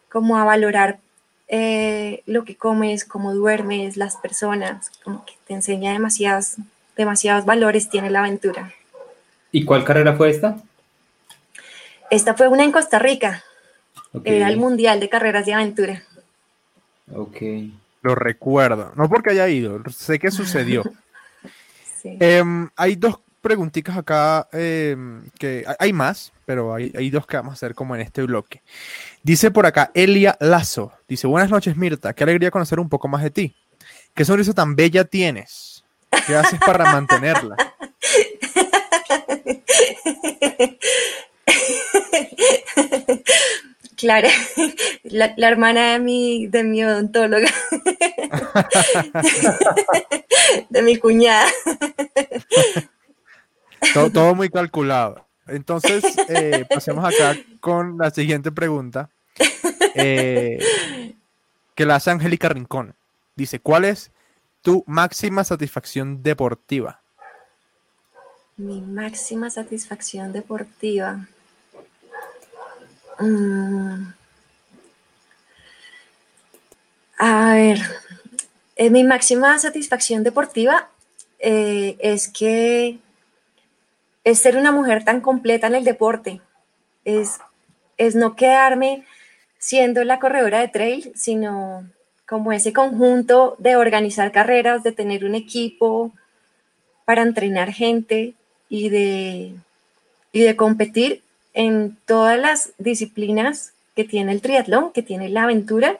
[0.09, 0.99] como a valorar
[1.47, 6.55] eh, lo que comes, cómo duermes, las personas, como que te enseña demasiados,
[6.95, 8.71] demasiados valores tiene la aventura.
[9.51, 10.57] ¿Y cuál carrera fue esta?
[12.09, 13.43] Esta fue una en Costa Rica,
[14.23, 16.03] era el Mundial de Carreras de Aventura.
[17.13, 17.37] ok.
[18.01, 18.91] Lo recuerdo.
[18.97, 20.83] No porque haya ido, sé que sucedió.
[22.01, 22.17] Sí.
[22.19, 27.37] Em, hay dos preguntitas acá em, que hay- hay más, pero hay, hay dos que
[27.37, 28.61] vamos a hacer como en este bloque.
[29.23, 30.91] Dice por acá Elia Lazo.
[31.07, 33.55] Dice, buenas noches Mirta, qué alegría conocer un poco más de ti.
[34.13, 35.85] ¿Qué sonrisa tan bella tienes?
[36.27, 37.55] ¿Qué haces para mantenerla?
[43.95, 44.29] Clara,
[45.03, 47.49] la, la hermana de mi, de mi odontóloga,
[50.69, 51.49] de mi cuñada.
[53.93, 55.25] Todo, todo muy calculado.
[55.47, 59.09] Entonces, eh, pasemos acá con la siguiente pregunta.
[59.95, 60.59] eh,
[61.75, 62.95] que la hace Angélica Rincón.
[63.35, 64.11] Dice, ¿cuál es
[64.61, 67.01] tu máxima satisfacción deportiva?
[68.57, 71.27] Mi máxima satisfacción deportiva.
[73.19, 74.13] Mm.
[77.17, 77.79] A ver,
[78.75, 80.89] eh, mi máxima satisfacción deportiva
[81.39, 82.99] eh, es que
[84.23, 86.41] es ser una mujer tan completa en el deporte.
[87.05, 87.39] Es,
[87.97, 89.05] es no quedarme
[89.57, 91.85] siendo la corredora de trail, sino
[92.27, 96.11] como ese conjunto de organizar carreras, de tener un equipo
[97.05, 98.33] para entrenar gente
[98.69, 99.53] y de,
[100.31, 101.21] y de competir
[101.53, 105.99] en todas las disciplinas que tiene el triatlón, que tiene la aventura.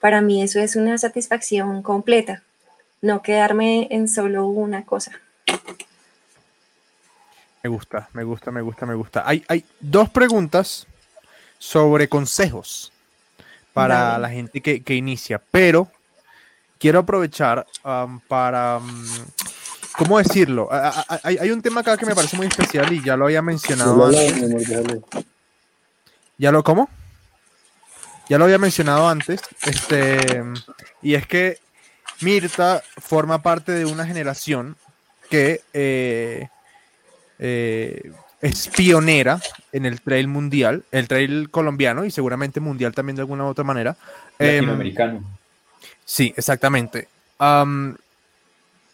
[0.00, 2.42] Para mí eso es una satisfacción completa,
[3.00, 5.12] no quedarme en solo una cosa.
[7.62, 9.22] Me gusta, me gusta, me gusta, me gusta.
[9.24, 10.84] Hay, hay dos preguntas
[11.60, 12.92] sobre consejos
[13.72, 15.88] para la gente que, que inicia, pero
[16.78, 19.06] quiero aprovechar am, para, mm,
[19.96, 20.68] ¿cómo decirlo?
[20.72, 23.16] A- a- a- Hay, hay un tema acá que me parece muy especial y ya
[23.16, 25.02] lo había mencionado mi amor, déjalo.
[26.38, 26.90] ¿Ya lo cómo?
[28.28, 29.40] Ya lo había mencionado antes.
[29.64, 30.42] Este,
[31.00, 31.58] y es que
[32.22, 34.76] Mirta forma parte de una generación
[35.30, 36.48] que eh,
[37.44, 39.40] eh, es pionera
[39.72, 43.64] en el trail mundial, el trail colombiano y seguramente mundial también de alguna u otra
[43.64, 43.96] manera.
[44.38, 45.24] Em, Latinoamericano.
[46.04, 47.08] Sí, exactamente.
[47.38, 47.96] Am,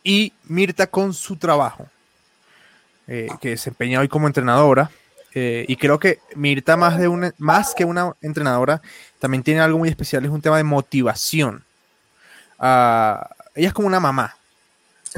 [0.02, 1.87] y Mirta con su trabajo,
[3.06, 4.90] eh, que desempeña hoy como entrenadora,
[5.34, 8.80] eh, y creo que Mirta más, de una, más que una entrenadora,
[9.18, 11.62] también tiene algo muy especial, es un tema de motivación.
[12.59, 14.38] Ah, ella es como una mamá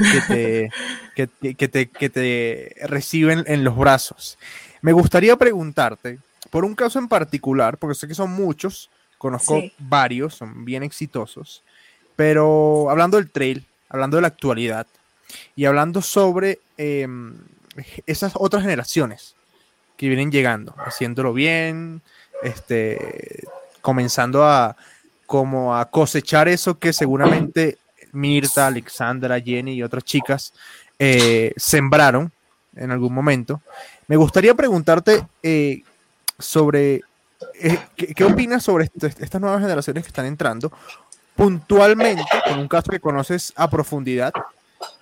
[0.09, 0.72] que te,
[1.14, 4.38] que, te- que te, que te reciben en los brazos.
[4.82, 6.18] Me gustaría preguntarte
[6.51, 9.72] por un caso en particular, porque sé que son muchos, conozco Sí.
[9.78, 11.62] varios, son bien exitosos,
[12.16, 14.86] pero hablando del trail, hablando de la actualidad
[15.55, 17.34] y hablando sobre em,
[18.07, 19.36] esas otras generaciones
[19.96, 22.01] que vienen llegando, haciéndolo bien,
[22.42, 23.44] este,
[23.82, 24.76] comenzando a
[25.26, 27.78] como a cosechar eso que seguramente
[28.13, 30.53] Mirta, Alexandra, Jenny y otras chicas
[30.99, 32.31] eh, sembraron
[32.77, 33.63] en algún momento.
[34.07, 35.83] Me gustaría preguntarte eh,
[36.39, 37.03] sobre
[37.59, 40.71] eh, ¿qué, opinas sobre esto- estas nuevas generaciones que están entrando
[41.35, 44.33] puntualmente con un caso que conoces a profundidad,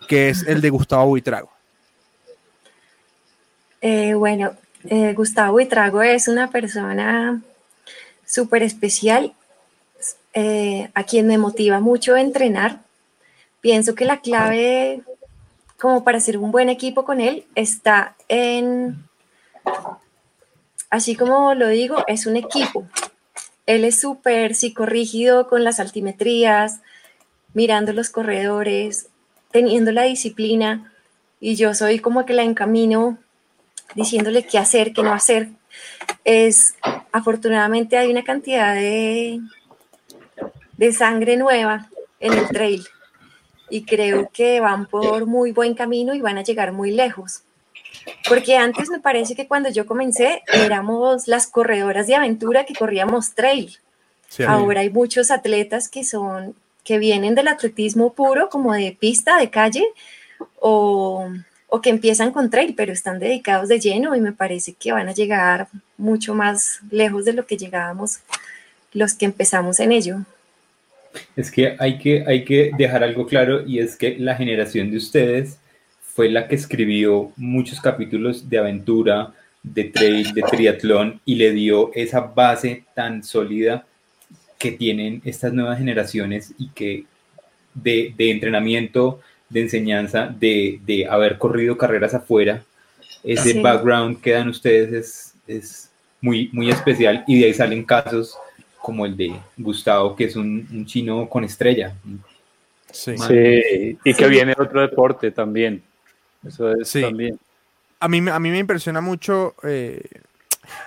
[0.07, 1.51] que es el de Gustavo Buitrago.
[3.81, 4.53] Bueno,
[5.17, 7.43] Gustavo Buitrago es una persona
[8.25, 9.33] súper especial,
[10.95, 12.83] a quien me motiva mucho entrenar.
[13.61, 15.03] Pienso que la clave,
[15.79, 19.05] como para hacer un buen equipo con él, está en,
[20.91, 22.87] así como lo digo, es un equipo.
[23.67, 26.81] Él es súper psicorrígido con las altimetrías,
[27.53, 29.09] mirando los corredores,
[29.51, 30.93] teniendo la disciplina
[31.41, 33.19] y yo soy como que la encamino
[33.95, 35.49] diciéndole qué hacer, qué no hacer.
[36.25, 36.77] Es,
[37.11, 39.41] afortunadamente hay una cantidad de,
[40.77, 41.89] de sangre nueva
[42.21, 42.87] en el trail
[43.71, 47.43] y creo que van por muy buen camino y van a llegar muy lejos.
[48.29, 53.35] Porque antes me parece que cuando yo comencé éramos las corredoras de aventura que corríamos
[53.35, 53.77] trail.
[54.29, 56.55] Sí, Ahora hay muchos atletas que son
[56.85, 59.85] que vienen del atletismo puro, como de pista, de calle,
[60.59, 61.29] o,
[61.69, 65.07] o que empiezan con trail, pero están dedicados de lleno y me parece que van
[65.07, 68.21] a llegar mucho más lejos de lo que llegábamos
[68.93, 70.25] los que empezamos en ello.
[71.37, 74.99] Es que hay, que hay que dejar algo claro y es que la generación de
[74.99, 75.59] ustedes
[76.01, 79.33] fue la que escribió muchos capítulos de aventura,
[79.63, 83.87] de trail, de triatlón y le dio esa base tan sólida
[84.59, 87.05] que tienen estas nuevas generaciones y que
[87.75, 92.65] de, de entrenamiento, de enseñanza, de, de, haber corrido carreras afuera,
[93.23, 93.61] ese Sí.
[93.61, 95.91] background que dan ustedes es, es
[96.21, 98.37] muy, muy especial y de ahí salen casos
[98.89, 101.93] como el de Gustavo, que es un, un chino con estrella.
[102.91, 103.15] Sí.
[103.19, 104.31] Sí, y que Sí.
[104.31, 105.83] viene otro deporte también.
[106.47, 107.03] Eso es Sí.
[107.03, 107.39] también.
[108.01, 109.55] A mí, me- a mí me impresiona mucho.
[109.63, 110.01] eh,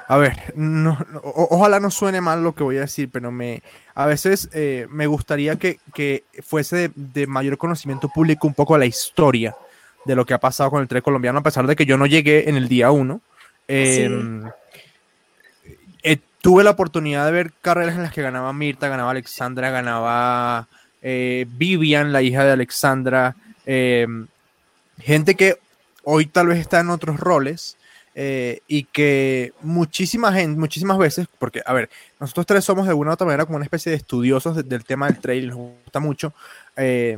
[0.07, 3.31] a ver, no- no- o- ojalá no suene mal lo que voy a decir, pero
[3.31, 3.61] me,
[3.93, 8.75] a veces eh, me gustaría que, que fuese de, de mayor conocimiento público un poco
[8.79, 9.55] la historia
[10.05, 12.07] de lo que ha pasado con el tren colombiano, a pesar de que yo no
[12.07, 13.21] llegué en el día uno.
[13.67, 14.49] Eh, eh,
[16.41, 20.67] tuve la oportunidad de ver carreras en las que ganaba Mirta, ganaba Alexandra, ganaba
[21.01, 23.35] eh, Vivian, la hija de Alexandra,
[23.65, 24.07] eh,
[24.99, 25.57] gente que
[26.03, 27.77] hoy tal vez está en otros roles
[28.15, 31.89] eh, y que muchísima gente, muchísimas veces, porque a ver,
[32.19, 34.83] nosotros tres somos de alguna u otra manera como una especie de estudiosos de- del
[34.83, 36.33] tema del trail, nos gusta mucho.
[36.75, 37.17] eh,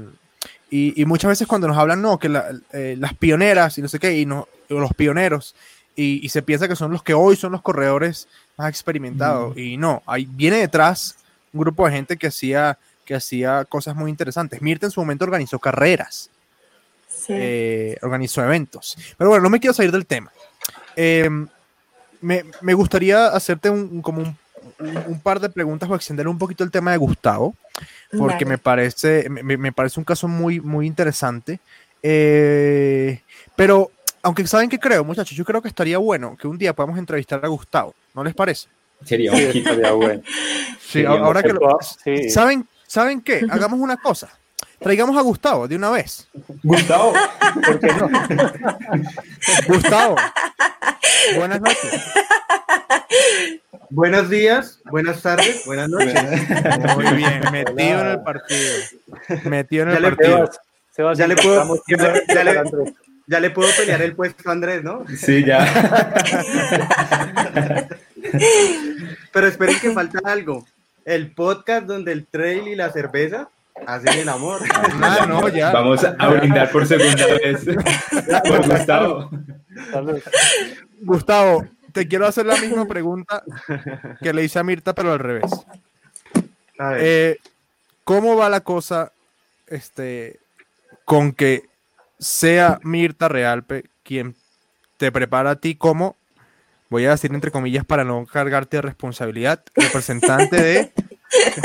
[0.70, 2.32] y, muchas veces cuando nos hablan, no, que
[2.74, 5.56] eh, las pioneras y no sé qué, y no, los pioneros,
[5.96, 8.28] y, y se piensa que son los que hoy son los corredores
[8.58, 11.16] más experimentados, y no, ahí viene detrás
[11.54, 14.62] un grupo de gente que hacía, que hacía cosas muy interesantes.
[14.62, 16.30] Mirta en su momento organizó carreras,
[17.08, 17.34] Sí.
[17.36, 18.98] eh, organizó eventos.
[19.18, 20.32] Pero bueno, no me quiero salir del tema.
[20.96, 21.30] Eh,
[22.22, 24.38] me, me gustaría hacerte un, un- como un,
[24.80, 27.56] un- un par de preguntas o extender un poquito el tema de Gustavo,
[28.18, 28.46] porque Vale.
[28.46, 31.60] me parece, me, me- me parece un caso muy, muy interesante.
[32.02, 33.22] Eh,
[33.56, 33.92] pero,
[34.24, 37.44] aunque saben que creo, muchachos, yo creo que estaría bueno que un día podamos entrevistar
[37.44, 38.68] a Gustavo, ¿no les parece?
[39.06, 40.22] Sería un estaría bueno.
[40.80, 42.30] Sí, ahora que lo- Sí.
[42.30, 43.46] ¿Saben, ¿Saben qué?
[43.50, 44.30] Hagamos una cosa.
[44.80, 46.28] Traigamos a Gustavo de una vez.
[46.64, 47.14] Gustavo,
[47.66, 48.10] ¿Por qué no?
[49.68, 50.16] Gustavo.
[51.38, 52.02] Buenas noches.
[53.90, 56.14] Buenos días, buenas tardes, buenas noches.
[56.96, 58.74] Muy bien, metido en el partido.
[59.46, 60.36] Metido en el Ya le partido.
[60.38, 60.60] Sebas,
[60.92, 62.62] Sebas, Ya le puedo- estamos siempre ya le-.
[63.28, 65.06] Ya le puedo pelear el puesto a Andrés, ¿no?
[65.16, 65.66] sí, ya.
[69.32, 70.66] Pero esperen que falta algo.
[71.06, 73.50] El podcast donde el trail y la cerveza
[73.86, 74.62] hacen el amor.
[75.02, 75.72] Ah, no, ya.
[75.72, 77.66] Vamos a brindar por segunda vez
[78.48, 79.30] por Gustavo.
[81.02, 83.44] Gustavo, te quiero hacer la misma pregunta
[84.22, 85.52] que le hice a Mirta, pero al revés.
[86.80, 87.38] A ver, Eh,
[88.04, 89.12] ¿Cómo va la cosa
[89.68, 90.40] este,
[91.06, 91.64] con que
[92.24, 94.36] sea Mirta Realpe quien
[94.98, 96.16] te prepara a ti como,
[96.90, 100.92] voy a decir entre comillas para no cargarte de responsabilidad, representante de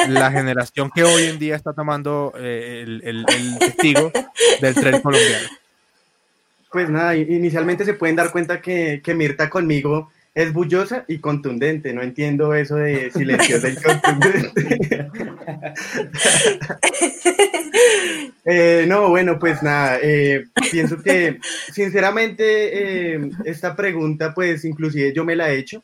[0.08, 4.10] la generación que hoy en día está tomando eh, el, el- el testigo
[4.60, 5.48] del tren colombiano?
[6.70, 11.92] pues nada, inicialmente se pueden dar cuenta que, que Mirta conmigo es bullosa y contundente.
[11.92, 15.10] No entiendo eso de silenciosa y contundente.
[18.50, 21.38] Eh, no, bueno, pues nada, eh, pienso que
[21.70, 25.82] sinceramente eh, esta pregunta pues inclusive yo me la he hecho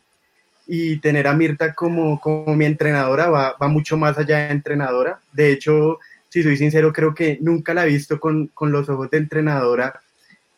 [0.67, 5.21] y tener a Mirta como, como mi entrenadora va, va mucho más allá de entrenadora.
[5.35, 5.99] De hecho,
[6.31, 10.01] si soy sincero, creo que nunca la he visto con, con los ojos de entrenadora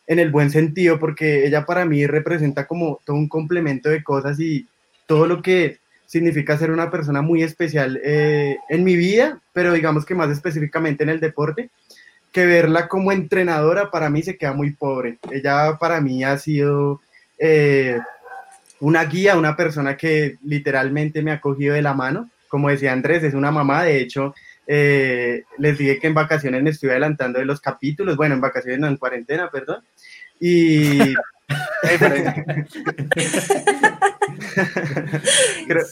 [0.07, 4.39] en el buen sentido, porque ella para mí representa como todo un complemento de cosas
[4.39, 4.65] y
[5.05, 10.05] todo lo que significa ser una persona muy especial eh, en mi vida, pero digamos
[10.05, 11.69] que más específicamente en el deporte,
[12.31, 15.17] que verla como entrenadora para mí se queda muy pobre.
[15.31, 17.01] Ella para mí ha sido
[17.37, 17.99] eh,
[18.79, 22.29] una guía, una persona que literalmente me ha cogido de la mano.
[22.47, 24.33] Como decía Andrés, es una mamá, de hecho,
[24.67, 28.79] eh, les dije que en vacaciones me estoy adelantando de los capítulos, bueno, en vacaciones
[28.79, 29.83] no, en cuarentena, perdón.
[30.39, 31.15] Y
[35.67, 35.85] Creo-.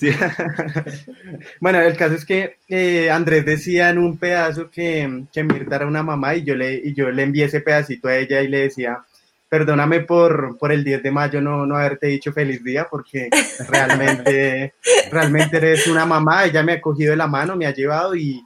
[1.59, 5.87] Bueno, el caso es que eh, Andrés decía en un pedazo que, que Mirta era
[5.87, 8.61] una mamá y yo, le, y yo le envié ese pedacito a ella y le
[8.61, 9.03] decía,
[9.49, 13.29] perdóname por, por el 10 de mayo no, no haberte dicho feliz día porque
[13.69, 14.73] realmente,
[15.11, 18.43] realmente eres una mamá, ella me ha cogido de la mano, me ha llevado y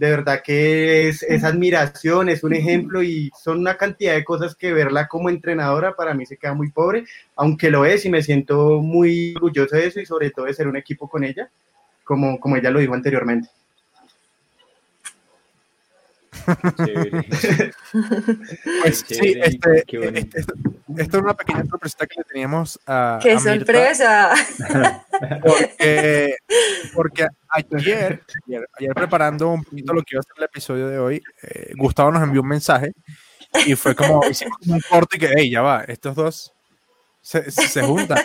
[0.00, 4.54] de verdad que es, es admiración, es un ejemplo y son una cantidad de cosas
[4.54, 7.04] que verla como entrenadora para mí se queda muy pobre,
[7.36, 10.68] aunque lo es y me siento muy orgulloso de eso y sobre todo de ser
[10.68, 11.50] un equipo con ella,
[12.02, 13.50] como, como ella lo dijo anteriormente.
[18.82, 20.54] Pues sí, este, este- esto,
[20.96, 23.18] esto es una pequeña sorpresa que le teníamos a.
[23.22, 24.34] ¡Qué a Mirta, sorpresa!
[25.44, 26.34] Porque,
[26.94, 30.98] porque ayer, ayer, ayer preparando un poquito lo que iba a ser el episodio de
[30.98, 32.92] hoy, eh, Gustavo nos envió un mensaje
[33.66, 36.52] y fue como, hicimos como un corte y que, hey, ya va, estos dos
[37.20, 38.18] se, se- se juntan.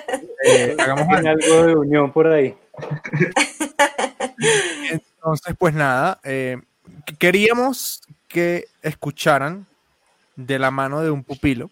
[0.46, 1.30] eh, hagamos algo.
[1.30, 2.56] algo de unión por ahí.
[4.90, 6.58] Entonces, pues nada, eh,
[7.20, 9.66] queríamos que escucharan
[10.36, 11.70] de la mano de un pupilo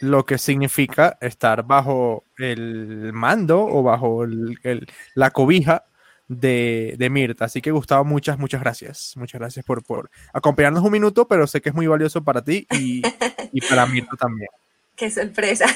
[0.00, 5.84] lo que significa estar bajo el mando o bajo el- el- la cobija
[6.28, 7.46] de, de Mirta.
[7.46, 9.14] Así que Gustavo, muchas, muchas gracias.
[9.16, 12.66] Muchas gracias por, por acompañarnos un minuto, pero sé que es muy valioso para ti
[12.72, 13.00] y,
[13.52, 14.48] y para Mirta también.
[14.96, 15.66] ¡Qué sorpresa!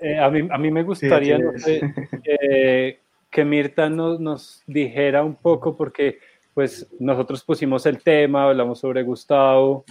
[0.00, 1.80] Eh, a, mí, a mí me gustaría no sé,
[3.36, 6.20] que Mirta nos, nos dijera un poco, porque
[6.54, 9.84] pues nosotros pusimos el tema, hablamos sobre Gustavo,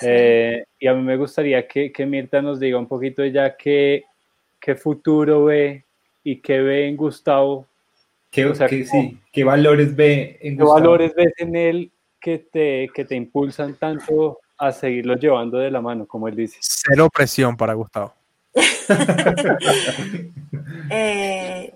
[0.00, 4.04] eh, y a mí me gustaría que, que Mirta nos diga un poquito ya qué,
[4.60, 5.82] qué futuro ve
[6.22, 7.66] y qué ve en Gustavo,
[8.30, 10.74] ¿Qué, O sea, qué- como- sí, ¿qué valores ve en qué Gustavo?
[10.74, 15.80] valores ves en él que te, que te impulsan tanto a seguirlo llevando de la
[15.80, 16.58] mano, como él dice.
[16.60, 18.14] Cero presión para Gustavo.
[20.90, 21.74] Eh,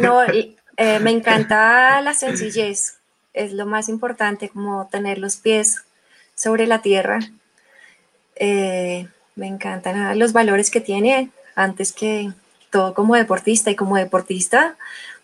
[0.00, 2.98] no, eh, me encanta la sencillez.
[3.32, 5.84] Es lo más importante, como tener los pies
[6.34, 7.20] sobre la tierra.
[8.36, 9.06] Eh,
[9.36, 12.32] me encantan los valores que tiene antes que
[12.70, 13.70] todo como deportista.
[13.70, 14.76] Y como deportista,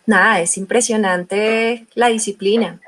[0.07, 2.81] nada, es impresionante la disciplina.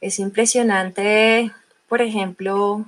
[0.00, 1.50] Es impresionante,
[1.88, 2.84] por ejemplo,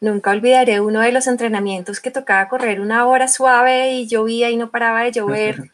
[0.00, 4.56] Nunca olvidaré uno de los entrenamientos que tocaba correr una hora suave y llovía y
[4.56, 5.72] no paraba de llover.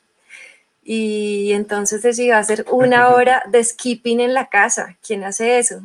[0.82, 4.96] Y entonces decidió hacer una hora de skipping en la casa.
[5.06, 5.80] ¿Quién hace eso?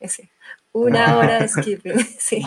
[0.00, 0.30] Ese,
[0.72, 1.92] una hora de skipping.
[2.18, 2.42] Sí.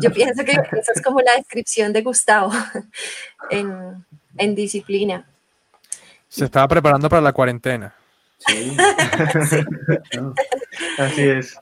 [0.00, 2.52] Yo pienso que esa es como la descripción de Gustavo
[3.50, 4.04] en,
[4.38, 5.26] en disciplina.
[6.28, 7.92] Se estaba preparando para la cuarentena.
[8.46, 8.76] Sí.
[10.96, 11.58] Así es.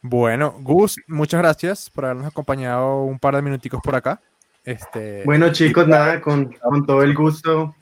[0.00, 4.20] Bueno, Gus, muchas gracias por habernos acompañado un par de minuticos por acá.
[4.64, 7.74] Este, Bueno, chicos, nada, con, con todo el gusto.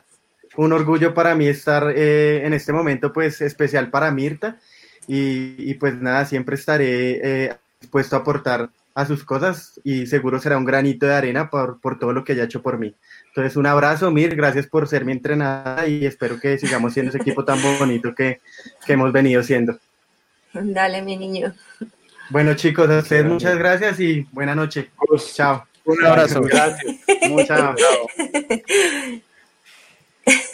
[0.57, 4.59] Un orgullo para mí estar eh, en este momento, pues, especial para Mirta.
[5.07, 10.41] Y, y, pues nada, siempre estaré eh, dispuesto a aportar a sus cosas y seguro
[10.41, 12.95] será un granito de arena por, por todo lo que haya hecho por mí.
[13.29, 17.19] Entonces, un abrazo, Mir, gracias por ser mi entrenada y espero que sigamos siendo ese
[17.19, 18.41] equipo tan bonito que,
[18.87, 19.79] que hemos venido siendo.
[20.55, 21.53] Dale, mi niño.
[22.31, 24.91] Bueno, chicos, a ustedes muchas gracias y buena noche.
[25.35, 25.65] Chao.
[25.85, 26.41] un abrazo.
[26.43, 26.97] Gracias.
[27.47, 27.75] Chao.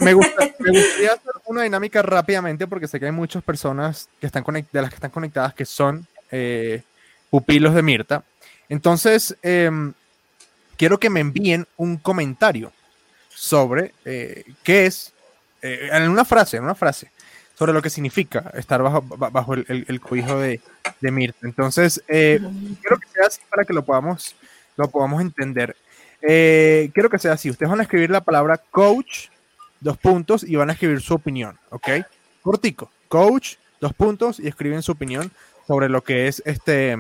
[0.01, 4.27] Me, gusta- me gustaría hacer una dinámica rápidamente porque sé que hay muchas personas que
[4.27, 6.83] están conect- de las que están conectadas que son eh,
[7.31, 8.23] pupilos de Mirta.
[8.69, 9.95] Entonces, em,
[10.77, 12.71] quiero que me envíen un comentario
[13.31, 15.13] sobre eh, qué es,
[15.63, 17.11] eh, en una frase, en una frase,
[17.55, 20.61] sobre lo que significa estar bajo, ba- bajo el, el, cobijo de,
[21.01, 21.47] de Mirta.
[21.47, 22.41] Entonces, eh,
[22.81, 24.35] quiero que sea así para que lo podamos,
[24.77, 25.77] lo podamos entender.
[26.23, 27.51] Eh, quiero que sea así.
[27.51, 29.29] Ustedes van a escribir la palabra coach,
[29.81, 31.89] dos puntos, y van a escribir su opinión, ¿ok?
[32.43, 32.91] Cortico.
[33.09, 35.31] Coach, dos puntos, y escriben su opinión
[35.67, 36.97] sobre lo que es este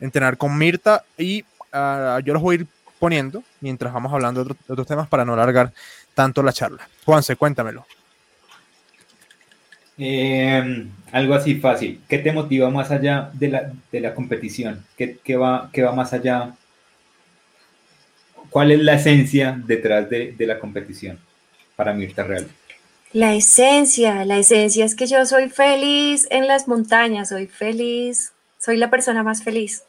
[0.00, 1.04] entrenar con Mirta.
[1.16, 2.66] Y ah, yo los voy a ir
[2.98, 5.72] poniendo mientras vamos hablando de, otro- de otros temas para no alargar
[6.14, 6.88] tanto la charla.
[7.04, 7.86] Juanse, cuéntamelo.
[9.98, 12.00] Eh, algo así fácil.
[12.08, 14.84] ¿Qué te motiva más allá de la, de la competición?
[14.96, 16.54] ¿Qué, qué va, qué va más allá?
[18.50, 21.18] ¿Cuál es la esencia detrás de, de la competición
[21.76, 22.46] para Mirta Real?
[23.12, 28.76] La esencia, la esencia es que yo soy feliz en las montañas, soy feliz, soy
[28.76, 29.84] la persona más feliz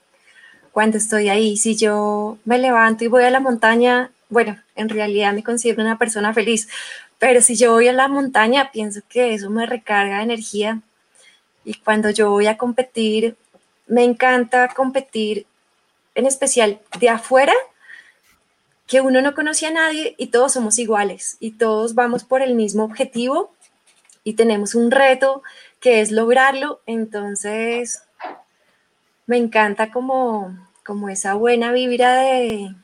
[0.71, 1.57] cuando estoy ahí.
[1.57, 5.97] Si yo me levanto y voy a la montaña, bueno, en realidad me considero una
[5.97, 6.67] persona feliz,
[7.19, 10.81] pero si yo voy a la montaña, pienso que eso me recarga de energía.
[11.63, 13.35] Y cuando yo voy a competir,
[13.87, 15.45] me encanta competir,
[16.13, 17.53] en especial de afuera,
[18.87, 22.53] que uno no conoce a nadie y todos somos iguales y todos vamos por el
[22.53, 23.51] mismo objetivo
[24.23, 25.41] y tenemos un reto
[25.79, 26.81] que es lograrlo.
[26.85, 28.03] Entonces,
[29.25, 32.75] me encanta como, como esa buena vibra de,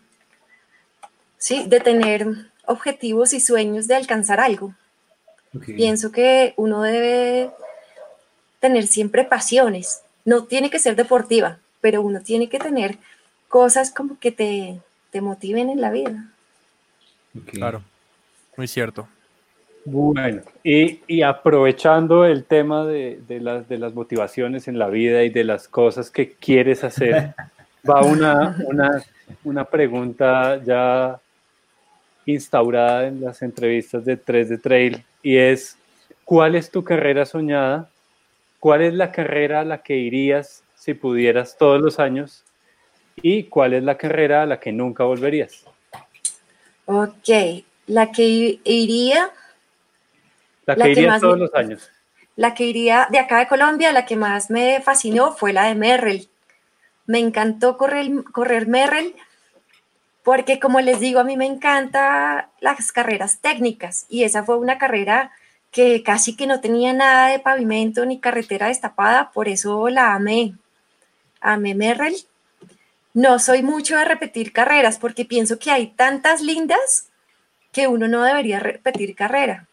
[1.37, 4.73] sí, de tener objetivos y sueños de alcanzar algo.
[5.65, 7.51] Pienso que uno debe
[8.59, 10.01] tener siempre pasiones.
[10.23, 12.97] No tiene que ser deportiva, pero uno tiene que tener
[13.49, 14.79] cosas como que te,
[15.11, 16.31] te motiven en la vida.
[17.47, 17.83] Claro,
[18.55, 19.07] muy cierto.
[19.83, 25.23] Bueno, y, y aprovechando el tema de, de las, de las motivaciones en la vida
[25.23, 27.33] y de las cosas que quieres hacer,
[27.89, 29.03] va una, una,
[29.43, 31.19] una pregunta ya
[32.25, 35.77] instaurada en las entrevistas de 3 de Trail y es,
[36.25, 37.89] ¿cuál es tu carrera soñada?
[38.59, 42.43] ¿Cuál es la carrera a la que irías si pudieras todos los años?
[43.15, 45.65] ¿Y cuál es la carrera a la que nunca volverías?
[46.85, 47.29] Ok,
[47.87, 49.29] la que iría,
[50.65, 51.89] La que La que irías más todos me- los años.
[52.35, 55.75] la que iría de acá de Colombia, la que más me fascinó fue la de
[55.75, 56.29] Merrell.
[57.07, 59.15] Me encantó correr, correr Merrell
[60.23, 64.77] porque, como les digo, a mí me encantan las carreras técnicas y esa fue una
[64.77, 65.31] carrera
[65.71, 70.55] que casi que no tenía nada de pavimento ni carretera destapada, por eso la amé.
[71.39, 72.15] Amé Merrell.
[73.13, 77.07] No soy mucho de repetir carreras porque pienso que hay tantas lindas
[77.71, 79.67] que uno no debería repetir carrera.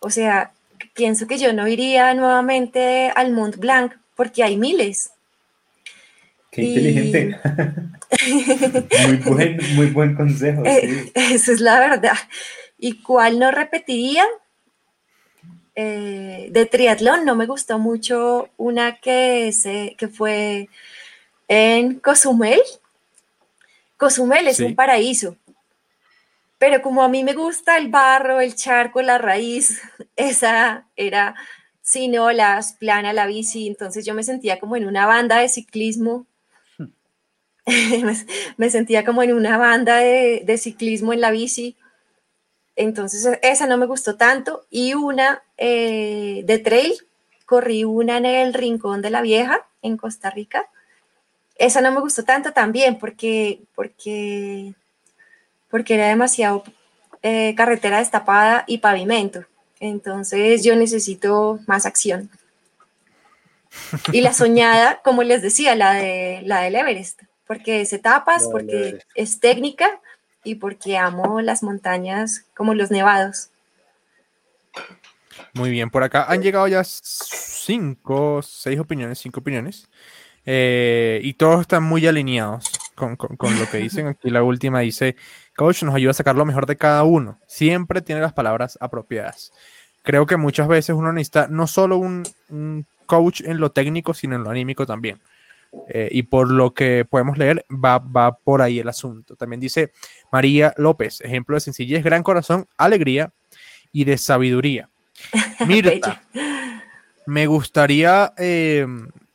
[0.00, 0.52] O sea,
[0.92, 5.13] pienso que yo no iría nuevamente al Mont Blanc porque hay miles.
[6.54, 7.36] Qué Y- inteligente.
[9.06, 10.62] muy, buen, muy buen consejo.
[10.64, 11.12] Eh, sí.
[11.14, 12.16] Esa es la verdad.
[12.78, 14.24] ¿Y cuál no repetiría?
[15.74, 20.68] Eh, de triatlón no me gustó mucho una que, se, que fue
[21.48, 22.60] en Cozumel.
[23.96, 24.64] Cozumel es Sí.
[24.64, 25.36] un paraíso.
[26.58, 29.82] Pero como a mí me gusta el barro, el charco, la raíz,
[30.16, 31.34] esa era
[31.82, 36.26] sin olas, plana la bici, entonces yo me sentía como en una banda de ciclismo.
[38.56, 41.76] me, sentía como en una banda de, de ciclismo en la bici.
[42.76, 44.66] Entonces e- esa no me gustó tanto.
[44.70, 46.94] Y una eh, de trail,
[47.46, 50.68] corrí una en el Rincón de la Vieja, en Costa Rica.
[51.56, 54.74] Esa no me gustó tanto también porque, porque,
[55.70, 56.64] porque era demasiado
[57.22, 59.44] eh, carretera destapada y pavimento.
[59.80, 62.30] Entonces yo necesito más acción.
[64.12, 68.98] Y la soñada, como les decía, la, de, la del Everest, porque es etapas, porque
[69.14, 70.00] es técnica
[70.42, 73.48] y porque amo las montañas como los nevados.
[75.54, 79.88] Muy bien, por acá han llegado ya cinco, seis opiniones, cinco opiniones.
[80.46, 84.08] eh, y todos están muy alineados con, con- con lo que dicen.
[84.08, 85.16] Aquí la última dice,
[85.56, 87.38] coach nos ayuda a sacar lo mejor de cada uno.
[87.46, 89.52] Siempre tiene las palabras apropiadas.
[90.02, 94.36] Creo que muchas veces uno necesita no solo un, un coach en lo técnico, sino
[94.36, 95.18] en lo anímico también.
[95.88, 99.36] Eh, y por lo que podemos leer, va, va por ahí el asunto.
[99.36, 99.92] También dice
[100.32, 103.32] María López, ejemplo de sencillez, gran corazón, alegría
[103.92, 104.88] y de sabiduría.
[105.66, 106.22] Mirta,
[107.26, 108.86] me gustaría eh,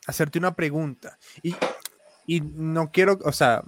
[0.07, 1.17] hacerte una pregunta.
[1.43, 1.55] Y,
[2.25, 3.63] y no quiero, o sea,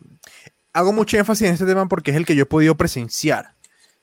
[0.74, 3.54] hago mucho énfasis en este tema porque es el que yo he podido presenciar.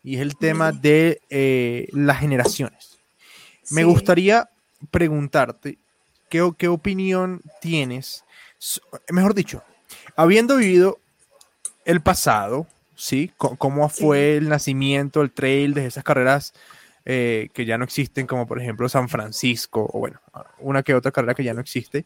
[0.02, 2.98] Y es el tema de eh, las generaciones.
[3.70, 3.86] Me Sí.
[3.86, 4.48] gustaría
[4.90, 5.78] preguntarte
[6.30, 8.24] qué, qué opinión tienes,
[9.10, 9.62] mejor dicho,
[10.16, 10.98] habiendo vivido
[11.84, 13.32] el pasado, ¿sí?
[13.36, 16.52] Co- ¿Cómo fue el nacimiento, el trail de esas carreras
[17.04, 20.20] eh, que ya no existen, como por ejemplo San Francisco, o bueno,
[20.58, 22.04] una que otra carrera que ya no existe?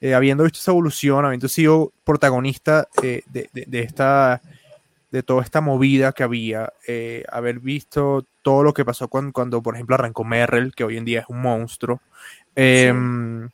[0.00, 4.40] Eh, habiendo visto esa evolución, habiendo sido protagonista eh, de, de- de esta
[5.10, 6.70] de toda esta movida que había,
[7.32, 11.06] haber visto todo lo que pasó cuando, cuando, por ejemplo, arrancó Merrell, que hoy en
[11.06, 12.02] día es un monstruo,
[12.54, 13.48] em,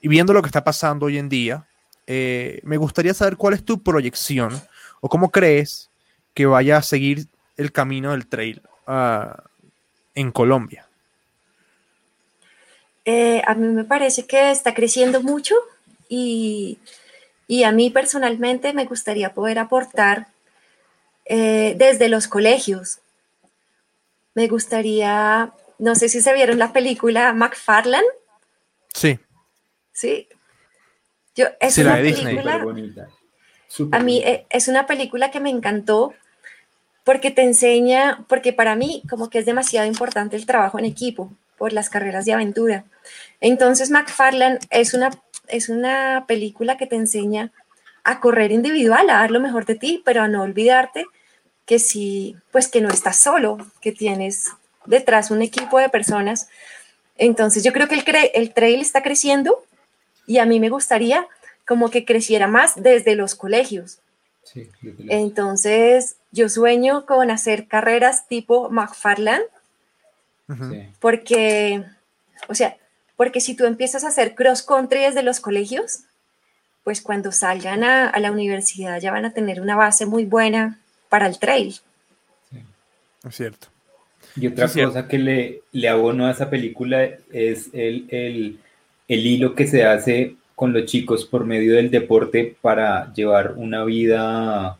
[0.00, 1.66] y viendo lo que está pasando hoy en día,
[2.06, 4.60] eh, me gustaría saber cuál es tu proyección
[5.00, 5.90] o cómo crees
[6.34, 7.26] que vaya a seguir
[7.56, 9.44] el camino del trail ah,
[10.14, 10.86] en Colombia.
[13.04, 15.54] Eh, a mí me parece que está creciendo mucho
[16.08, 16.78] y,
[17.46, 20.28] y a mí personalmente me gustaría poder aportar
[21.24, 23.00] eh, desde los colegios.
[24.34, 28.06] Me gustaría, no sé si se vieron la película McFarlane,
[28.98, 29.18] Sí,
[29.98, 30.28] ¿sí?
[31.34, 32.24] Yo, es Sí, la una de Disney.
[32.36, 33.08] película, bonita.
[33.92, 34.30] A mí bonita.
[34.30, 36.14] eh, es una película que me encantó
[37.04, 41.32] porque te enseña, porque para mí como que es demasiado importante el trabajo en equipo
[41.56, 42.84] por las carreras de aventura.
[43.40, 45.10] Entonces McFarlane es una,
[45.48, 47.50] es una película que te enseña
[48.04, 51.06] a correr individual, a dar lo mejor de ti, pero a no olvidarte
[51.66, 54.46] que sí, pues que no estás solo, que tienes
[54.86, 56.48] detrás un equipo de personas.
[57.16, 59.64] Entonces yo creo que el, cre- el trail está creciendo
[60.28, 61.26] y a mí me gustaría
[61.66, 63.98] como que creciera más desde los colegios.
[64.44, 65.12] Sí, desde.
[65.12, 69.42] Entonces yo sueño con hacer carreras tipo McFarland.
[70.46, 70.88] Sí.
[70.98, 71.84] porque,
[72.48, 72.78] o sea,
[73.16, 76.04] porque si tú empiezas a hacer cross country desde los colegios,
[76.84, 80.78] pues cuando salgan a, a la universidad ya van a tener una base muy buena
[81.10, 81.74] para el trail.
[83.28, 83.68] Es cierto.
[84.36, 88.58] Y otra Sí, cosa que le, le abono a esa película es el, el,
[89.08, 93.84] el hilo que se hace con los chicos por medio del deporte para llevar una
[93.84, 94.78] vida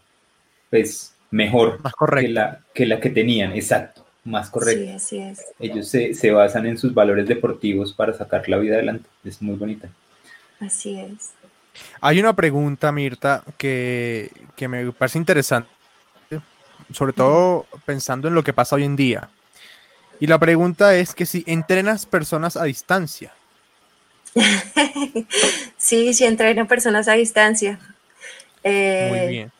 [0.70, 4.84] pues mejor Más que la, que la que tenían, exacto, más correcto.
[4.84, 5.44] Sí, así es.
[5.58, 9.08] Ellos se, se basan en sus valores deportivos para sacar la vida adelante.
[9.24, 9.88] Es muy bonita.
[10.60, 11.30] Así es.
[12.00, 15.70] Hay una pregunta, Mirta, que, que me parece interesante,
[16.92, 19.28] sobre todo pensando en lo que pasa hoy en día.
[20.20, 23.32] Y la pregunta es que si entrenas personas a distancia.
[25.76, 27.78] Sí, sí entreno personas a distancia.
[28.62, 29.52] Eh, Muy bien.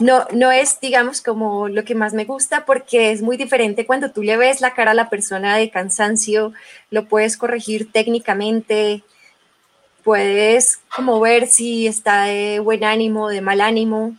[0.00, 4.12] No, no es, digamos, como lo que más me gusta porque es muy diferente cuando
[4.12, 6.52] tú le ves la cara a la persona de cansancio,
[6.90, 9.02] lo puedes corregir técnicamente,
[10.04, 14.16] puedes como ver si está de buen ánimo, de mal ánimo,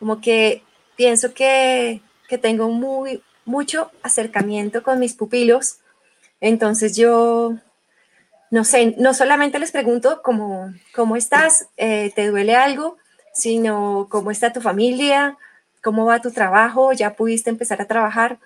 [0.00, 0.62] como que
[0.96, 5.76] pienso que, que tengo muy, mucho acercamiento con mis pupilos,
[6.40, 7.54] entonces yo,
[8.54, 12.96] no sé, no solamente les pregunto cómo, cómo estás, Eh, te duele algo,
[13.32, 15.36] sino cómo está tu familia,
[15.82, 18.38] cómo va tu trabajo, ya pudiste empezar a trabajar.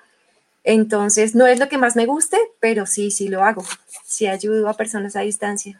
[0.64, 3.64] Entonces, no es lo que más me guste, pero sí, sí lo hago.
[4.04, 5.74] Sí ayudo a personas a distancia.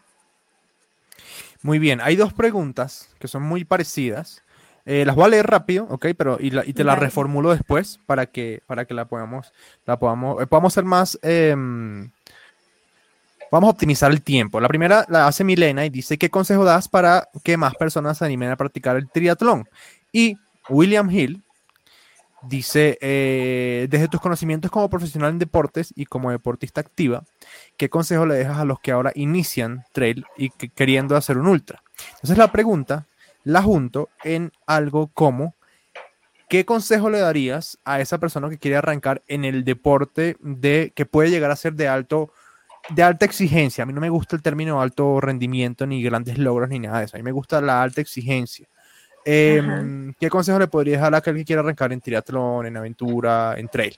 [1.63, 2.01] Muy bien.
[2.01, 4.43] Hay dos preguntas que son muy parecidas.
[4.87, 6.07] Eh, las voy a leer rápido, ¿ok?
[6.17, 7.07] Pero y, la- y te la Dale.
[7.07, 9.53] reformulo después para que, para que la podamos,
[9.85, 12.11] la podamos, eh, podamos ser más, em,
[13.51, 14.61] vamos a optimizar el tiempo.
[14.61, 18.25] La primera la hace Milena y dice, ¿qué consejo das para que más personas se
[18.25, 19.69] animen a practicar el triatlón?
[20.13, 20.37] Y
[20.69, 21.43] William Hill
[22.43, 27.25] dice, eh, desde tus conocimientos como profesional en deportes y como deportista activa,
[27.77, 31.49] ¿qué consejo le dejas a los que ahora inician trail y que- queriendo hacer un
[31.49, 31.83] ultra?
[32.15, 33.07] Entonces la pregunta
[33.45, 35.55] la junto en algo como,
[36.49, 41.07] ¿qué consejo le darías a esa persona que quiere arrancar en el deporte de que
[41.07, 42.31] puede llegar a ser de alto
[42.91, 43.83] de alta exigencia?
[43.83, 47.05] A mí no me gusta el término alto rendimiento ni grandes logros ni nada de
[47.07, 47.17] eso.
[47.17, 48.67] A mí me gusta la alta exigencia.
[49.25, 53.55] Em, ¿Qué consejo le podrías dar a aquel que quiera arrancar en triatlón, en aventura,
[53.59, 53.97] en trail?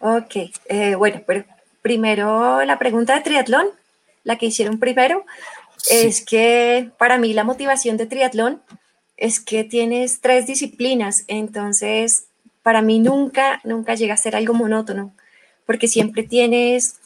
[0.00, 0.36] Ok,
[0.68, 1.44] eh, bueno, pero
[1.82, 3.66] primero la pregunta de triatlón,
[4.24, 5.24] la que hicieron primero,
[5.90, 8.60] es que para mí la motivación de triatlón
[9.16, 12.26] es que tienes tres disciplinas, entonces
[12.62, 15.12] para mí nunca, nunca llega a ser algo monótono,
[15.66, 16.97] porque siempre tienes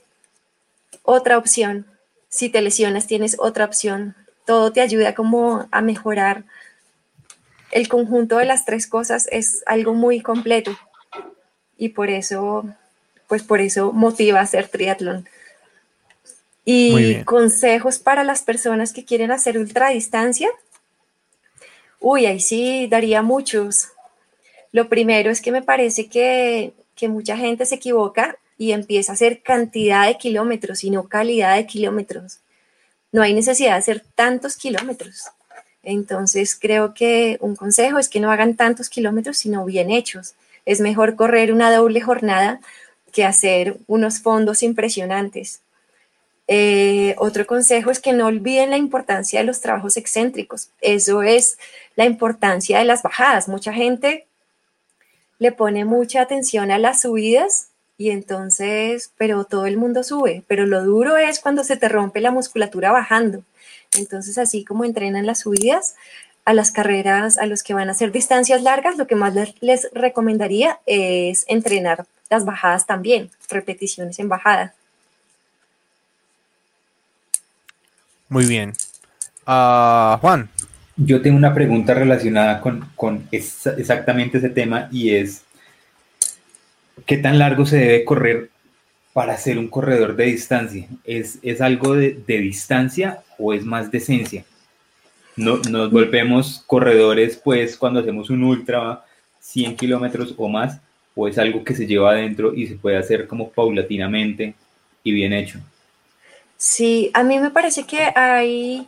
[1.03, 1.87] otra opción.
[2.29, 4.17] Si te lesionas, tienes otra opción.
[4.47, 6.45] Todo te ayuda como a mejorar.
[7.71, 10.77] El conjunto de las tres cosas es algo muy completo
[11.83, 12.65] y por eso,
[13.29, 15.29] pues por eso motiva a hacer triatlón.
[16.65, 20.49] Y consejos para las personas que quieren hacer ultradistancia.
[21.99, 23.89] Uy, ahí sí daría muchos.
[24.71, 29.15] Lo primero es que me parece que, que mucha gente se equivoca y empieza a
[29.15, 32.39] hacer cantidad de kilómetros y no calidad de kilómetros.
[33.11, 35.25] No hay necesidad de hacer tantos kilómetros.
[35.83, 40.35] Entonces creo que un consejo es que no hagan tantos kilómetros, sino bien hechos.
[40.65, 42.61] Es mejor correr una doble jornada
[43.11, 45.63] que hacer unos fondos impresionantes.
[46.47, 50.71] Eh, otro consejo es que no olviden la importancia de los trabajos excéntricos.
[50.81, 51.59] Eso es
[51.97, 53.49] la importancia de las bajadas.
[53.49, 54.29] Mucha gente
[55.41, 60.67] le pone mucha atención a las subidas y entonces, pero todo el mundo sube, pero
[60.67, 63.43] lo duro es cuando se te rompe la musculatura bajando.
[63.97, 65.95] Entonces, así como entrenan las subidas,
[66.45, 69.89] a las carreras, a los que van a hacer distancias largas, lo que más les,
[69.93, 74.75] recomendaría es entrenar las bajadas también, repeticiones en bajada.
[78.29, 78.73] Muy bien.
[79.47, 80.49] Ah, Juan,
[80.97, 85.43] Yo tengo una pregunta relacionada con, con esa- exactamente ese tema y es,
[87.07, 88.51] ¿qué tan largo se debe correr
[89.13, 90.89] para ser un corredor de distancia?
[91.05, 94.45] ¿Es, es algo de, de distancia o es más de esencia?
[95.37, 99.05] No, nos volvemos corredores pues cuando hacemos un ultra
[99.41, 100.79] 100 kilómetros o más
[101.15, 104.55] o es algo que se lleva adentro y se puede hacer como paulatinamente
[105.03, 105.59] y bien hecho.
[106.57, 108.87] Sí, a mí me parece que hay,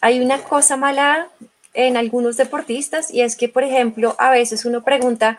[0.00, 1.28] hay una cosa mala
[1.74, 5.38] en algunos deportistas y es que, por ejemplo, a veces uno pregunta,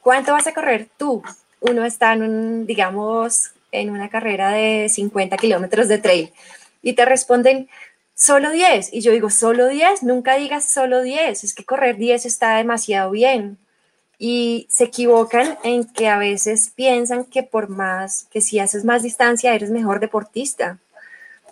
[0.00, 1.22] ¿cuánto vas a correr tú?
[1.60, 6.32] Uno está en un, digamos, en una carrera de 50 kilómetros de trail
[6.82, 7.68] y te responden,
[8.14, 8.92] solo 10.
[8.92, 13.10] Y yo digo, solo 10, nunca digas solo 10, es que correr 10 está demasiado
[13.10, 13.58] bien.
[14.18, 19.02] Y se equivocan en que a veces piensan que por más, que si haces más
[19.02, 20.78] distancia eres mejor deportista.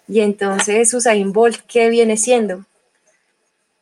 [0.07, 2.65] Y entonces Usain Bolt, ¿qué viene siendo?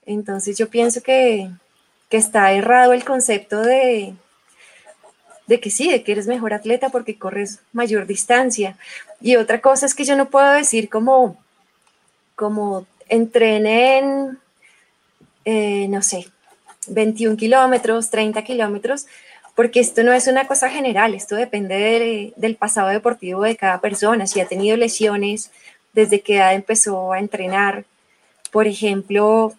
[0.07, 1.51] Entonces yo pienso que,
[2.09, 4.15] que está errado el concepto de,
[5.51, 8.77] de que sí, de que eres mejor atleta porque corres mayor distancia.
[9.21, 11.37] Y otra cosa es que yo no puedo decir como,
[12.37, 14.39] como entrenen,
[15.45, 16.29] eh, no sé,
[16.87, 19.07] 21 kilómetros, 30 kilómetros,
[19.57, 24.29] porque esto no es una cosa general, esto depende del pasado deportivo de cada persona,
[24.29, 25.51] si ha tenido lesiones,
[25.93, 27.85] desde qué edad empezó a entrenar.
[28.53, 29.53] Por ejemplo,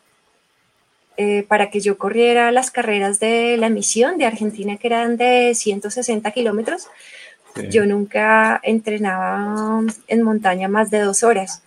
[1.17, 5.53] eh, para que yo corriera las carreras de la misión de Argentina, que eran de
[5.53, 6.87] 160 kilómetros,
[7.69, 11.63] yo nunca entrenaba en montaña más de dos horas,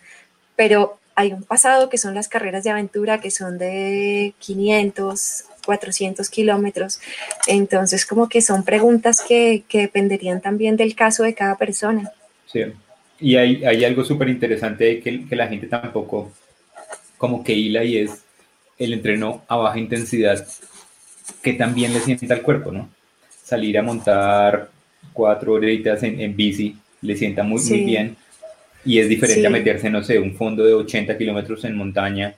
[0.57, 6.31] pero hay un pasado que son las carreras de aventura, que son de 500, 400
[6.31, 7.01] kilómetros.
[7.47, 12.11] Entonces, como que son preguntas que, que, dependerían también del caso de cada persona.
[12.47, 12.63] Sí,
[13.21, 16.33] y hay, hay algo súper interesante que, que la gente tampoco
[17.17, 18.24] como que hila y es
[18.79, 20.47] el entreno a baja intensidad
[21.43, 22.89] que también le sienta al cuerpo, ¿no?
[23.43, 24.70] Salir a montar
[25.12, 27.75] cuatro horitas en, en bici le sienta muy, sí.
[27.75, 28.16] muy bien
[28.85, 29.47] y es diferente sí.
[29.47, 32.35] a meterse, no sé, un fondo de 80 kilómetros en montaña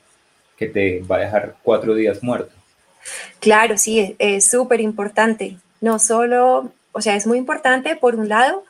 [0.56, 2.52] que te va a dejar cuatro días muerto.
[3.40, 5.56] Claro, sí, es súper importante.
[5.80, 8.64] No solo, o sea, es muy importante, por un lado,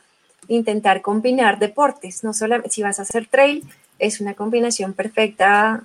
[0.48, 2.24] intentar combinar deportes.
[2.24, 3.62] No solo si vas a hacer trail,
[3.98, 5.82] es una combinación perfecta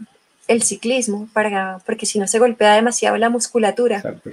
[0.51, 3.97] el ciclismo, para, porque si no se golpea demasiado la musculatura.
[3.97, 4.31] Exacto.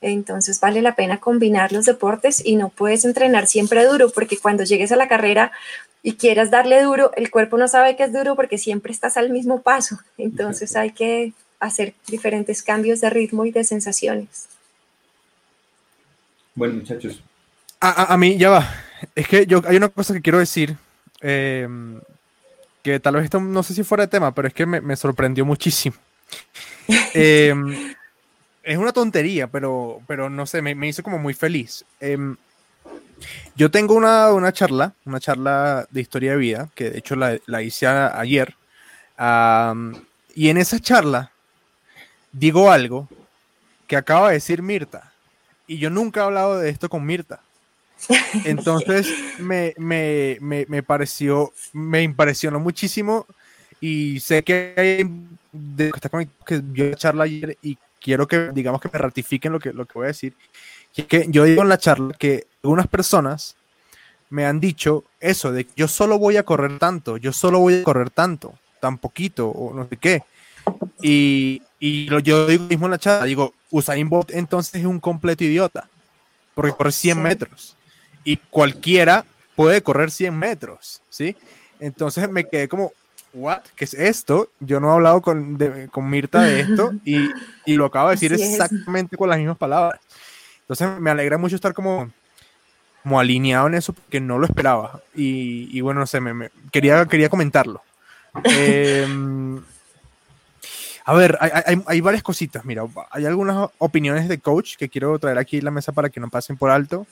[0.00, 4.62] Entonces vale la pena combinar los deportes y no puedes entrenar siempre duro, porque cuando
[4.64, 5.50] llegues a la carrera
[6.02, 9.30] y quieras darle duro, el cuerpo no sabe que es duro porque siempre estás al
[9.30, 9.98] mismo paso.
[10.16, 14.48] Entonces hay que hacer diferentes cambios de ritmo y de sensaciones.
[16.54, 17.20] Bueno, muchachos.
[17.80, 18.68] A, a, a mí, ya va.
[19.14, 20.76] Es que yo hay una cosa que quiero decir.
[21.20, 21.66] Eh,
[22.88, 25.44] que tal vez esto no sé si fuera de tema, pero es que me, sorprendió
[25.44, 25.96] muchísimo.
[27.12, 27.54] Eh,
[28.62, 31.84] es una tontería, pero, pero no sé, me, hizo como muy feliz.
[32.00, 32.16] Eh,
[33.56, 37.62] yo tengo una, una, charla, una charla de historia de vida, que de hecho la,
[37.62, 38.54] hice ayer,
[40.34, 41.32] y en esa charla
[42.32, 43.08] digo algo
[43.86, 45.12] que acaba de decir Mirta,
[45.66, 47.40] y yo nunca he hablado de esto con Mirta.
[48.44, 53.26] Entonces me, me, me, me, pareció, me impresionó muchísimo
[53.80, 55.10] y sé que hay
[55.52, 55.92] de
[56.46, 59.86] que vio la charla ayer y quiero que digamos que me ratifiquen lo que, lo
[59.86, 60.34] que voy a decir.
[60.92, 63.56] Que yo digo en la charla que algunas personas
[64.30, 67.80] me han dicho eso, de que yo solo voy a correr tanto, yo solo voy
[67.80, 70.22] a correr tanto, tan poquito o no sé qué.
[71.00, 75.00] Y, y lo, yo digo mismo en la charla, digo, Usain Bolt entonces es un
[75.00, 75.88] completo idiota,
[76.54, 77.22] porque corre 100 sí.
[77.22, 77.77] metros
[78.28, 79.24] y cualquiera
[79.56, 81.34] puede correr 100 metros, ¿sí?
[81.80, 82.92] Entonces me quedé como,
[83.32, 83.62] ¿what?
[83.74, 84.50] ¿Qué es esto?
[84.60, 87.30] Yo no he hablado con, de, con Mirta de esto y,
[87.64, 89.18] y, lo acabo de decir Así exactamente es.
[89.18, 89.98] con las mismas palabras.
[90.60, 92.10] Entonces me alegra mucho estar como,
[93.02, 95.00] como alineado en eso porque no lo esperaba.
[95.14, 97.80] Y, y bueno, no sé, me, me, quería, quería comentarlo.
[98.44, 99.06] Eh,
[101.06, 102.62] a ver, hay, hay, hay, varias cositas.
[102.66, 106.20] Mira, hay algunas opiniones de coach que quiero traer aquí en la mesa para que
[106.20, 107.06] no pasen por alto.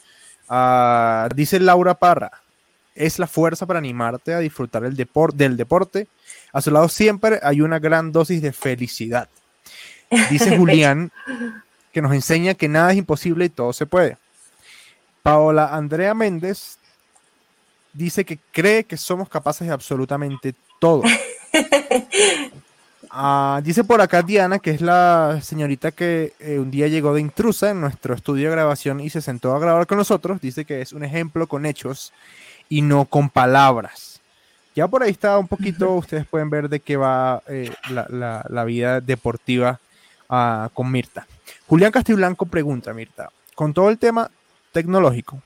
[0.49, 2.31] Uh, dice Laura Parra,
[2.95, 6.09] es la fuerza para animarte a disfrutar el depor del deporte.
[6.53, 9.29] A su lado siempre hay una gran dosis de felicidad.
[10.31, 11.13] Dice Julián
[11.93, 14.17] que nos enseña que nada es imposible y todo se puede.
[15.23, 16.79] Paola Andrea Méndez
[17.93, 21.03] dice que cree que somos capaces de absolutamente todo.
[23.19, 27.23] Uh, dice por acá Diana, que es la señorita que eh, un día llegó de
[27.23, 30.39] intrusa en nuestro estudio de grabación y se sentó a grabar con nosotros.
[30.39, 32.13] Dice que es un ejemplo con hechos
[32.69, 34.21] y no con palabras.
[34.75, 38.45] Ya por ahí está un poquito, ustedes pueden ver de qué va eh, la, la,
[38.51, 39.81] la, vida deportiva
[40.29, 41.27] uh, con Mirta.
[41.67, 44.31] Julián Castiblanco pregunta, Mirta, con todo el tema
[44.73, 45.41] tecnológico,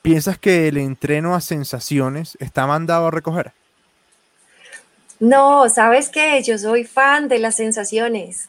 [0.00, 3.52] ¿piensas que el entreno a sensaciones está mandado a recoger?
[5.18, 8.48] No, sabes que yo soy fan de las sensaciones.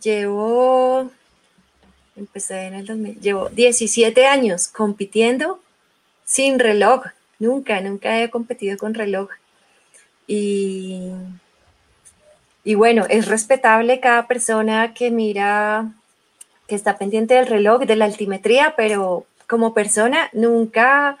[0.00, 1.10] Llevo,
[2.14, 5.60] empecé en el 2000, llevo 17 años compitiendo
[6.24, 7.06] sin reloj.
[7.40, 9.28] Nunca, nunca he competido con reloj.
[10.28, 11.10] Y,
[12.62, 15.90] y bueno, es respetable cada persona que mira,
[16.68, 21.18] que está pendiente del reloj, de la altimetría, pero como persona nunca,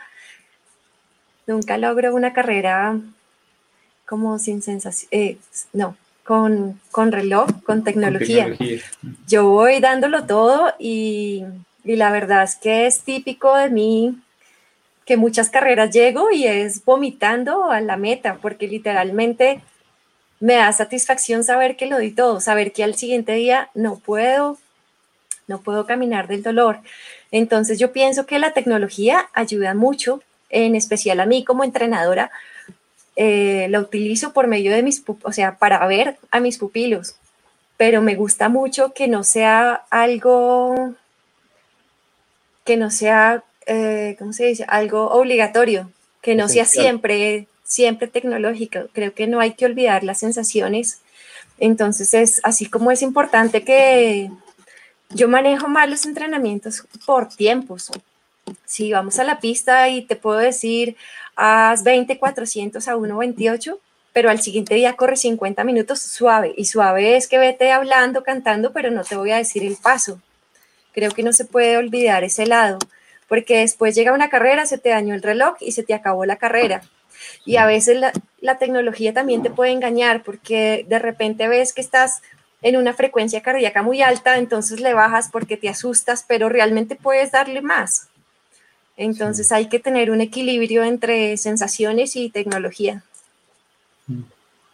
[1.48, 3.00] nunca logro una carrera
[4.06, 5.38] como sin sensación, eh,
[5.72, 8.44] no, con, con reloj, con tecnología.
[8.44, 8.80] Tecnología.
[9.26, 11.44] Yo voy dándolo todo y,
[11.84, 14.16] y la verdad es que es típico de mí
[15.04, 19.60] que muchas carreras llego y es vomitando a la meta, porque literalmente
[20.40, 24.58] me da satisfacción saber que lo di todo, saber que al siguiente día no puedo,
[25.46, 26.80] no puedo caminar del dolor.
[27.30, 32.30] Entonces yo pienso que la tecnología ayuda mucho, en especial a mí como entrenadora,
[33.16, 37.16] eh, la utilizo por medio de mis, o sea, para ver a mis pupilos,
[37.76, 40.94] pero me gusta mucho que no sea algo,
[42.64, 44.64] que no sea, eh, ¿cómo se dice?
[44.68, 45.90] Algo obligatorio,
[46.20, 46.84] que no sea Esencial.
[46.84, 48.88] siempre, siempre tecnológico.
[48.92, 51.00] Creo que no hay que olvidar las sensaciones.
[51.58, 54.30] Entonces es así como es importante que
[55.10, 57.90] yo manejo más los entrenamientos por tiempos.
[58.64, 60.96] Si vamos a la pista y te puedo decir,
[61.36, 63.78] haz 20, 400 a 1.28,
[64.12, 66.54] pero al siguiente día corre 50 minutos suave.
[66.56, 70.20] Y suave es que vete hablando, cantando, pero no te voy a decir el paso.
[70.92, 72.78] Creo que no se puede olvidar ese lado,
[73.28, 76.36] porque después llega una carrera, se te dañó el reloj y se te acabó la
[76.36, 76.82] carrera.
[77.46, 81.80] Y a veces la, la tecnología también te puede engañar, porque de repente ves que
[81.80, 82.20] estás
[82.60, 87.32] en una frecuencia cardíaca muy alta, entonces le bajas porque te asustas, pero realmente puedes
[87.32, 88.08] darle más.
[88.96, 93.04] Entonces hay que tener un equilibrio entre sensaciones y tecnología.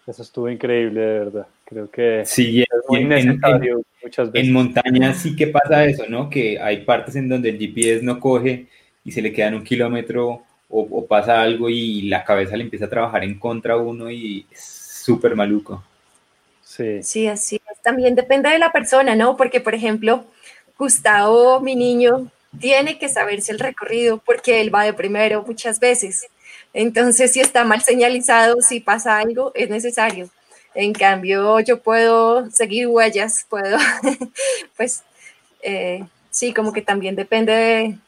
[0.06, 1.46] Eso estuvo increíble, de verdad.
[1.64, 4.52] Creo que es Sí, y muy en, en- necesario muchas en veces.
[4.52, 6.28] montaña sí que pasa eso, ¿no?
[6.30, 8.68] Que hay partes en donde el GPS no coge
[9.04, 10.28] y se le quedan un kilómetro
[10.68, 14.10] o, o pasa algo y la cabeza le empieza a trabajar en contra a uno
[14.10, 14.60] y es
[15.04, 15.82] súper maluco.
[16.62, 17.80] Sí, Sí, así es.
[17.82, 19.36] También depende de la persona, ¿no?
[19.36, 20.24] Porque, por ejemplo,
[20.78, 26.26] Gustavo, mi niño, tiene que saberse el recorrido porque él va de primero muchas veces.
[26.74, 30.28] Entonces, si está mal señalizado, si pasa algo, es necesario.
[30.74, 33.78] En cambio, yo puedo seguir huellas, puedo,
[34.76, 35.02] pues,
[35.62, 37.98] eh, sí, como que también depende de-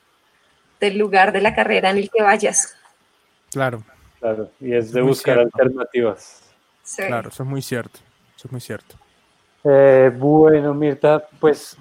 [0.79, 2.75] del lugar de la carrera en el que vayas.
[3.51, 3.83] Claro,
[4.19, 4.51] claro.
[4.61, 5.51] Y es de buscar cierto.
[5.59, 6.43] alternativas.
[6.83, 7.03] Sí.
[7.07, 7.99] claro, eso es muy cierto.
[8.37, 8.97] Eso es muy cierto.
[9.65, 11.77] Eh, bueno, Mirta, pues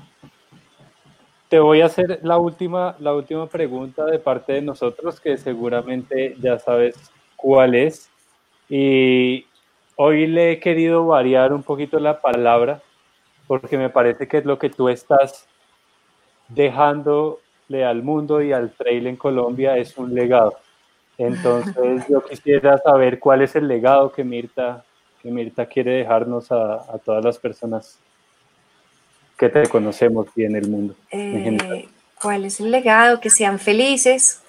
[1.49, 6.35] te voy a hacer la última, la última pregunta de parte de nosotros, que seguramente
[6.39, 8.09] ya sabes cuál es.
[8.69, 9.47] Y
[9.95, 12.81] hoy le he querido variar un poquito la palabra,
[13.47, 15.47] porque me parece que es lo que tú estás
[16.49, 20.53] dejándole al mundo y al trail en Colombia es un legado.
[21.17, 24.85] Entonces yo quisiera saber cuál es el legado que Mirta,
[25.21, 27.99] que Mirta quiere dejarnos a, a todas las personas
[29.39, 30.95] que te conocemos y en el mundo.
[31.11, 31.87] Eh,
[32.21, 33.21] ¿Cuál es el legado?
[33.21, 34.41] Que sean felices,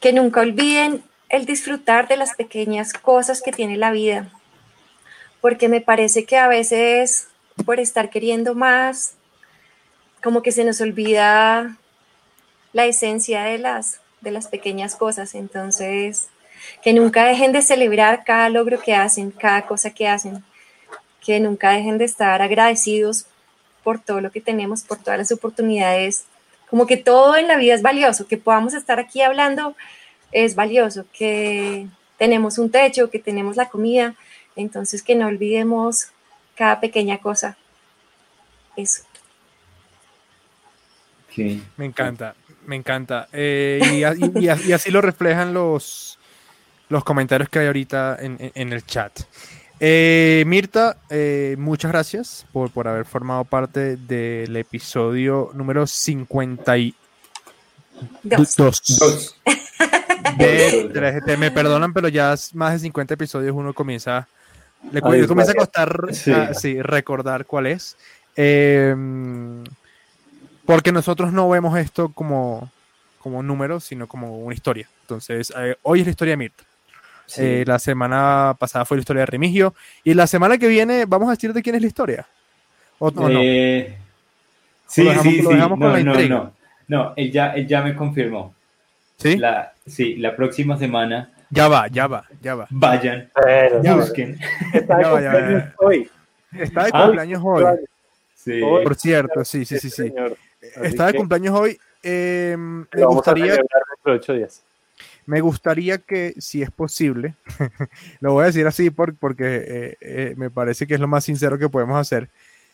[0.00, 4.30] que nunca olviden el disfrutar de las pequeñas cosas que tiene la vida,
[5.42, 7.28] porque me parece que a veces
[7.66, 9.14] por estar queriendo más,
[10.22, 11.76] como que se nos olvida
[12.72, 16.28] la esencia de las, de las pequeñas cosas, entonces
[16.82, 20.42] que nunca dejen de celebrar cada logro que hacen, cada cosa que hacen,
[21.20, 23.26] que nunca dejen de estar agradecidos
[23.84, 26.24] por todo lo que tenemos, por todas las oportunidades,
[26.68, 29.76] como que todo en la vida es valioso, que podamos estar aquí hablando
[30.32, 31.86] es valioso, que
[32.18, 34.14] tenemos un techo, que tenemos la comida,
[34.56, 36.08] entonces que no olvidemos
[36.56, 37.56] cada pequeña cosa.
[38.76, 39.02] Eso.
[41.30, 41.62] Sí.
[41.76, 42.34] Me encanta,
[42.66, 43.28] me encanta.
[43.32, 46.18] Eh, y, a- y- y a- y así lo reflejan los,
[46.88, 49.20] los comentarios que hay ahorita en, en- en el chat.
[49.80, 56.94] Eh, Mirta, eh, muchas gracias por, por haber formado parte del episodio número 52.
[58.56, 58.56] Dos.
[58.56, 59.36] Dos.
[60.38, 61.36] De-.
[61.38, 64.26] Me perdonan, pero ya es más de 50 episodios uno comienza,
[64.90, 66.32] le, cu- Ay, le comienza a costar Sí.
[66.32, 67.96] ah, sí, recordar cuál es.
[68.36, 68.94] Eh,
[70.64, 72.70] porque nosotros no vemos esto como,
[73.18, 74.88] como números, sino como una historia.
[75.02, 76.64] Entonces, eh, hoy es la historia de Mirta.
[77.26, 77.42] Sí.
[77.42, 79.74] Eh, la semana pasada fue la historia de Remigio.
[80.04, 82.26] Y la semana que viene vamos a decir de quién es la historia.
[82.98, 83.40] ¿O, o no?
[83.42, 83.96] Eh,
[84.86, 85.42] sí, dejamos- sí, sí.
[85.42, 86.52] No, la no, no.
[86.86, 88.54] No, él ya, él ya me confirmó.
[89.16, 89.36] ¿Sí?
[89.36, 92.66] La, sí, la próxima semana Ya va, ya va, ya va.
[92.70, 94.00] vayan, Pero, Ya va.
[94.00, 94.38] busquen.
[94.72, 96.10] está de Ya va, ya va, ya cumpleaños hoy.
[96.58, 97.64] Está de Ah, cumpleaños hoy.
[98.34, 98.60] Sí.
[98.60, 100.12] Por cierto, sí, sí, sí, sí.
[100.82, 101.78] Está de que cumpleaños hoy.
[102.02, 103.56] Eh, me lo vamos a gustaría,
[104.04, 104.62] ocho días.
[105.26, 107.34] Me gustaría que, si es posible,
[108.20, 111.24] lo voy a decir así por- porque eh, eh, me parece que es lo más
[111.24, 112.28] sincero que podemos hacer.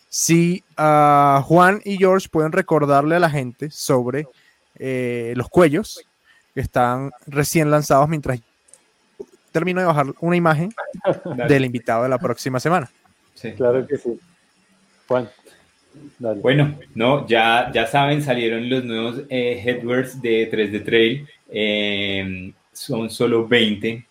[0.08, 4.26] Si ah, Juan y George pueden recordarle a la gente sobre
[4.76, 6.04] eh, los cuellos
[6.54, 8.40] que están recién lanzados mientras
[9.52, 10.72] termino de bajar una imagen
[11.48, 12.90] del invitado de la próxima semana.
[13.34, 13.52] Sí.
[13.52, 14.18] Claro que sí.
[15.06, 15.28] Juan,
[16.18, 16.40] dale.
[16.40, 21.28] Bueno, no, ya, ya saben, salieron los nuevos eh, headwears de 3D Trail.
[21.50, 24.04] Eh, son solo 20.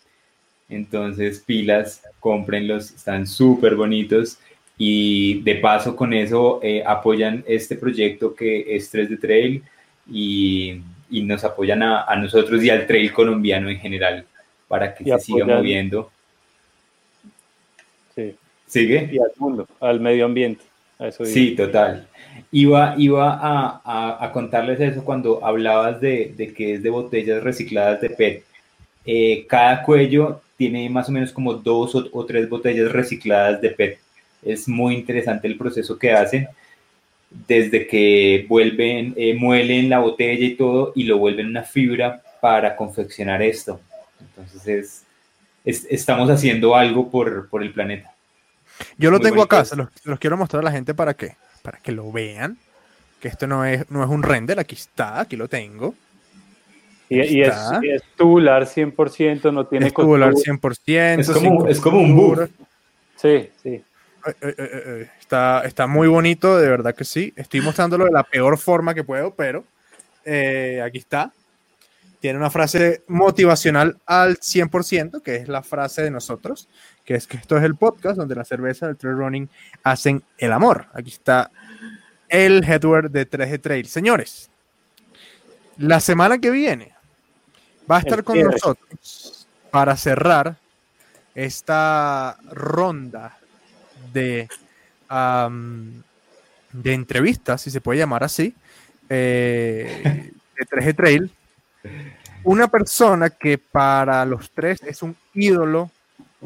[0.70, 4.38] Entonces, pilas, cómprenlos, están súper bonitos.
[4.78, 9.64] Y de paso, con eso eh, apoyan este proyecto que es 3D Trail
[10.10, 14.26] y, y nos apoyan a, a nosotros y al trail colombiano en general
[14.70, 16.10] para que Y se siga moviendo.
[18.16, 18.36] Sí.
[18.68, 19.10] ¿Sigue?
[19.12, 20.64] Y al mundo, al medio ambiente.
[21.00, 21.24] Eso.
[21.26, 22.08] Sí, total.
[22.52, 27.44] Iba, iba a, a- a contarles eso cuando hablabas de, de que es de botellas
[27.44, 28.44] recicladas de PET.
[29.06, 33.70] Eh, cada cuello tiene más o menos como dos o, o tres botellas recicladas de
[33.72, 34.00] PET.
[34.44, 36.48] Es muy interesante el proceso que hacen
[37.48, 42.76] desde que vuelven, eh, muelen la botella y todo y lo vuelven una fibra para
[42.76, 43.80] confeccionar esto.
[44.20, 45.04] Entonces es,
[45.66, 48.14] es- estamos haciendo algo por, por el planeta.
[48.98, 49.70] Yo lo Muy tengo acá, bonitos.
[49.70, 52.58] se los, se los quiero mostrar a la gente para que, para que lo vean.
[53.20, 55.94] Que esto no es, no es un render, aquí está, aquí lo tengo.
[57.10, 60.58] Y, y es, y es tubular 100%, no tiene Es tubular costura.
[60.58, 61.20] 100%.
[61.20, 62.48] Es como, es como un costura.
[63.16, 63.70] Sí, sí.
[63.70, 63.84] Eh,
[64.26, 67.34] eh, eh, eh, Está, está muy bonito, de verdad que sí.
[67.36, 69.64] Estoy mostrándolo de la peor forma que puedo, pero
[70.26, 71.32] eh, aquí está.
[72.20, 76.68] Tiene una frase motivacional al 100%, que es la frase de nosotros,
[77.06, 79.50] que es que esto es el podcast donde la cerveza del trail running
[79.84, 80.88] hacen el amor.
[80.94, 81.50] Aquí está
[82.28, 83.88] el headwear de 3G Trail.
[83.88, 84.50] Señores,
[85.78, 86.94] la semana que viene
[87.90, 90.58] va a estar con nosotros para cerrar
[91.34, 93.38] esta ronda
[94.12, 94.48] de,
[95.08, 96.04] am,
[96.74, 98.54] de entrevistas, si se puede llamar así,
[99.08, 101.32] eh, de 3G Trail.
[102.44, 105.90] Una persona que para los tres es un ídolo,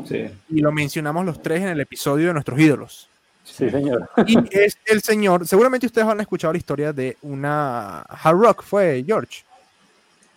[0.07, 0.27] Sí.
[0.49, 3.09] y lo mencionamos los tres en el episodio de nuestros ídolos.
[3.43, 4.09] Sí, señor.
[4.25, 9.03] Y es el señor, seguramente ustedes han escuchado la historia de una Hard Rock, fue
[9.05, 9.43] George,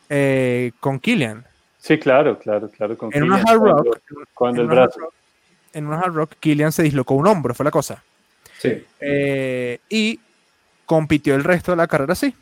[0.09, 1.45] eh, con Killian.
[1.79, 2.99] Sí, claro, claro, claro.
[2.99, 3.99] con En una Kylian, Hard Rock,
[4.35, 5.01] Cuando el una brazo.
[5.01, 5.15] Rock-
[5.73, 8.03] en una Hard Rock, Killian se dislocó un hombro, fue la cosa.
[8.59, 8.85] Sí.
[9.01, 10.19] Eh, y
[10.85, 12.35] compitió el resto de la carrera así.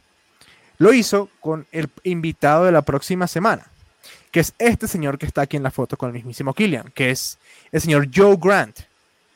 [0.79, 3.67] Lo hizo con el invitado de la próxima semana,
[4.31, 7.11] que es este señor que está aquí en la foto con el mismísimo Killian, que
[7.11, 7.39] es
[7.73, 8.81] el señor Joe Grant.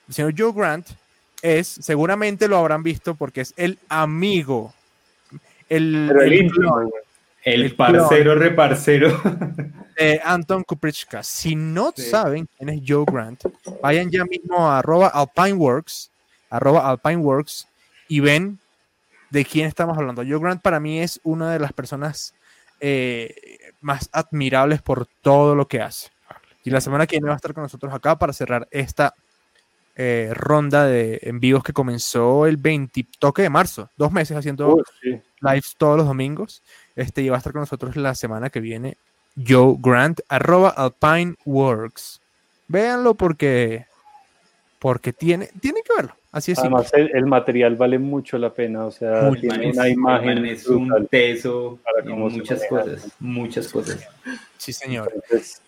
[0.08, 0.86] El señor Joe Grant
[1.42, 4.74] es, seguramente lo habrán visto porque es el amigo,
[5.68, 9.20] el, el el clon parcero reparcero.
[9.96, 11.22] de Anton Kuprichka.
[11.22, 12.02] Si no Sí.
[12.02, 13.42] saben quién es Joe Grant,
[13.82, 16.10] vayan ya mismo a arroba alpineworks,
[16.50, 17.66] arroba alpineworks
[18.08, 18.58] y ven
[19.30, 20.22] de quién estamos hablando.
[20.22, 22.34] Joe Grant para mí es una de las personas
[22.80, 26.10] eh, más admirables por todo lo que hace.
[26.64, 29.14] Y la semana que viene va a estar con nosotros acá para cerrar esta
[29.96, 35.20] eh, ronda de envíos que comenzó el 20 toque de marzo, dos meses haciendo sí.
[35.40, 36.62] lives todos los domingos.
[36.94, 38.96] Este y va a estar con nosotros la semana que viene.
[39.46, 42.20] Joe Grant, arroba Alpine Works.
[42.68, 43.86] Véanlo porque,
[44.78, 46.17] porque tiene, tienen que verlo.
[46.30, 46.58] Así es.
[46.58, 48.84] Además, el, el material vale mucho la pena.
[48.84, 50.44] O sea, Muy tiene Man, una imagen.
[50.46, 50.88] es un
[51.82, 54.06] para se muchas cosas, muchas cosas.
[54.58, 55.10] sí, señor.
[55.14, 55.62] Entonces,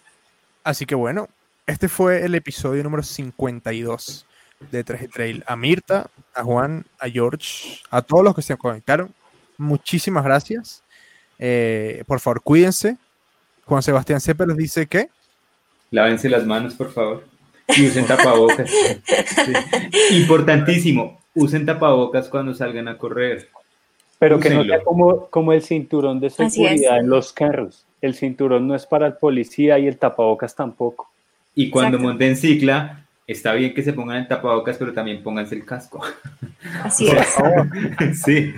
[0.63, 1.29] Así que bueno,
[1.67, 4.27] este fue el episodio número 52
[4.71, 5.45] de 3G Trail.
[5.47, 9.15] A Mirta, a Juan, a George, a todos los que se conectaron.
[9.57, 10.83] Muchísimas gracias.
[11.39, 12.99] Eh, por favor, cuídense.
[13.65, 15.09] Juan Sebastián Cepeda les dice que
[15.91, 17.25] Lávense las manos, por favor.
[17.77, 18.71] Y usen tapabocas.
[19.01, 20.17] Sí.
[20.17, 23.49] Importantísimo, usen tapabocas cuando salgan a correr.
[24.19, 27.85] pero que no sea como, como el cinturón de seguridad en los carros.
[28.01, 31.11] El cinturón no es para el policía y el tapabocas tampoco.
[31.55, 32.09] Y cuando Exacto.
[32.09, 36.01] monten cicla, está bien que se pongan el tapabocas, pero también pónganse el casco.
[36.83, 37.37] Así es.
[38.25, 38.53] sí.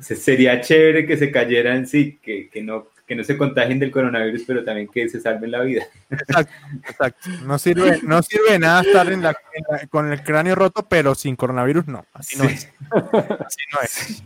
[0.00, 3.90] Se- Sería chévere que se cayeran, sí, que, que, no, que no se contagien del
[3.90, 5.82] coronavirus, pero también que se salven la vida.
[6.10, 6.52] Exacto,
[6.86, 7.30] exacto.
[7.44, 10.86] No sirve, no sirve de nada estar en la- en la- con el cráneo roto,
[10.86, 12.04] pero sin coronavirus no.
[12.12, 12.54] Así no Sí.
[12.54, 12.68] es.
[12.92, 14.22] Así no es.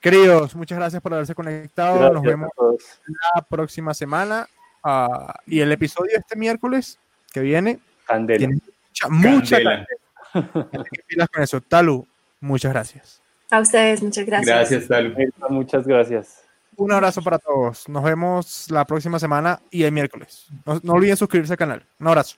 [0.00, 1.96] Queridos, muchas gracias por haberse conectado.
[1.96, 3.00] Nos Gracias vemos a todos.
[3.36, 4.48] la próxima semana.
[4.82, 6.98] Ah, y el episodio este miércoles
[7.32, 8.38] que viene Candela.
[8.38, 9.86] tiene mucha, mucha Candela.
[10.32, 11.26] candela.
[11.32, 11.60] Con eso.
[11.60, 12.06] Talu,
[12.40, 13.20] muchas gracias.
[13.50, 14.56] A ustedes, muchas gracias.
[14.56, 15.14] Gracias, Talu.
[15.50, 16.43] Muchas gracias.
[16.76, 17.88] Un abrazo para todos.
[17.88, 20.46] Nos vemos la próxima semana y el miércoles.
[20.64, 21.86] No, no olviden suscribirse al canal.
[21.98, 22.36] Un abrazo.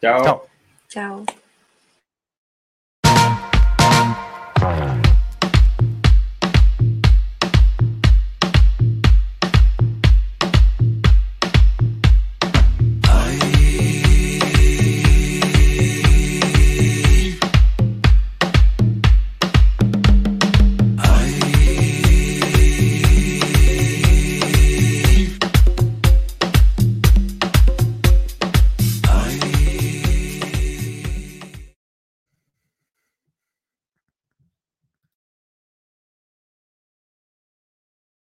[0.00, 0.24] Chao.
[0.24, 0.46] Chao.
[0.88, 1.24] Chao.